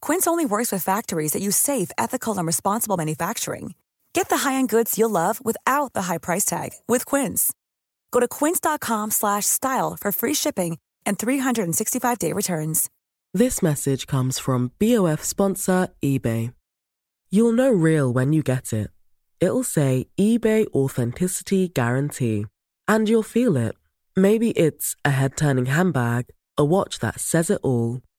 Quince 0.00 0.26
only 0.26 0.44
works 0.44 0.72
with 0.72 0.82
factories 0.82 1.32
that 1.32 1.42
use 1.42 1.56
safe, 1.56 1.90
ethical, 1.96 2.36
and 2.36 2.46
responsible 2.46 2.96
manufacturing. 2.96 3.74
Get 4.12 4.28
the 4.30 4.38
high-end 4.38 4.70
goods 4.70 4.98
you'll 4.98 5.10
love 5.10 5.44
without 5.44 5.92
the 5.92 6.02
high 6.02 6.18
price 6.18 6.44
tag 6.44 6.70
with 6.88 7.04
Quince. 7.04 7.52
Go 8.10 8.20
to 8.20 8.26
quince.com 8.28 9.10
slash 9.10 9.44
style 9.44 9.96
for 10.00 10.10
free 10.10 10.32
shipping 10.32 10.78
and 11.04 11.18
365-day 11.18 12.32
returns. 12.32 12.88
This 13.34 13.62
message 13.62 14.06
comes 14.06 14.38
from 14.38 14.72
BOF 14.78 15.22
sponsor 15.22 15.88
eBay. 16.02 16.54
You'll 17.30 17.52
know 17.52 17.70
real 17.70 18.10
when 18.10 18.32
you 18.32 18.42
get 18.42 18.72
it. 18.72 18.90
It'll 19.38 19.64
say 19.64 20.06
eBay 20.18 20.66
Authenticity 20.72 21.68
Guarantee. 21.68 22.46
And 22.88 23.08
you'll 23.10 23.22
feel 23.22 23.56
it. 23.58 23.76
Maybe 24.16 24.52
it's 24.52 24.96
a 25.04 25.10
head 25.10 25.36
turning 25.36 25.66
handbag, 25.66 26.30
a 26.56 26.64
watch 26.64 27.00
that 27.00 27.20
says 27.20 27.50
it 27.50 27.60
all, 27.62 28.00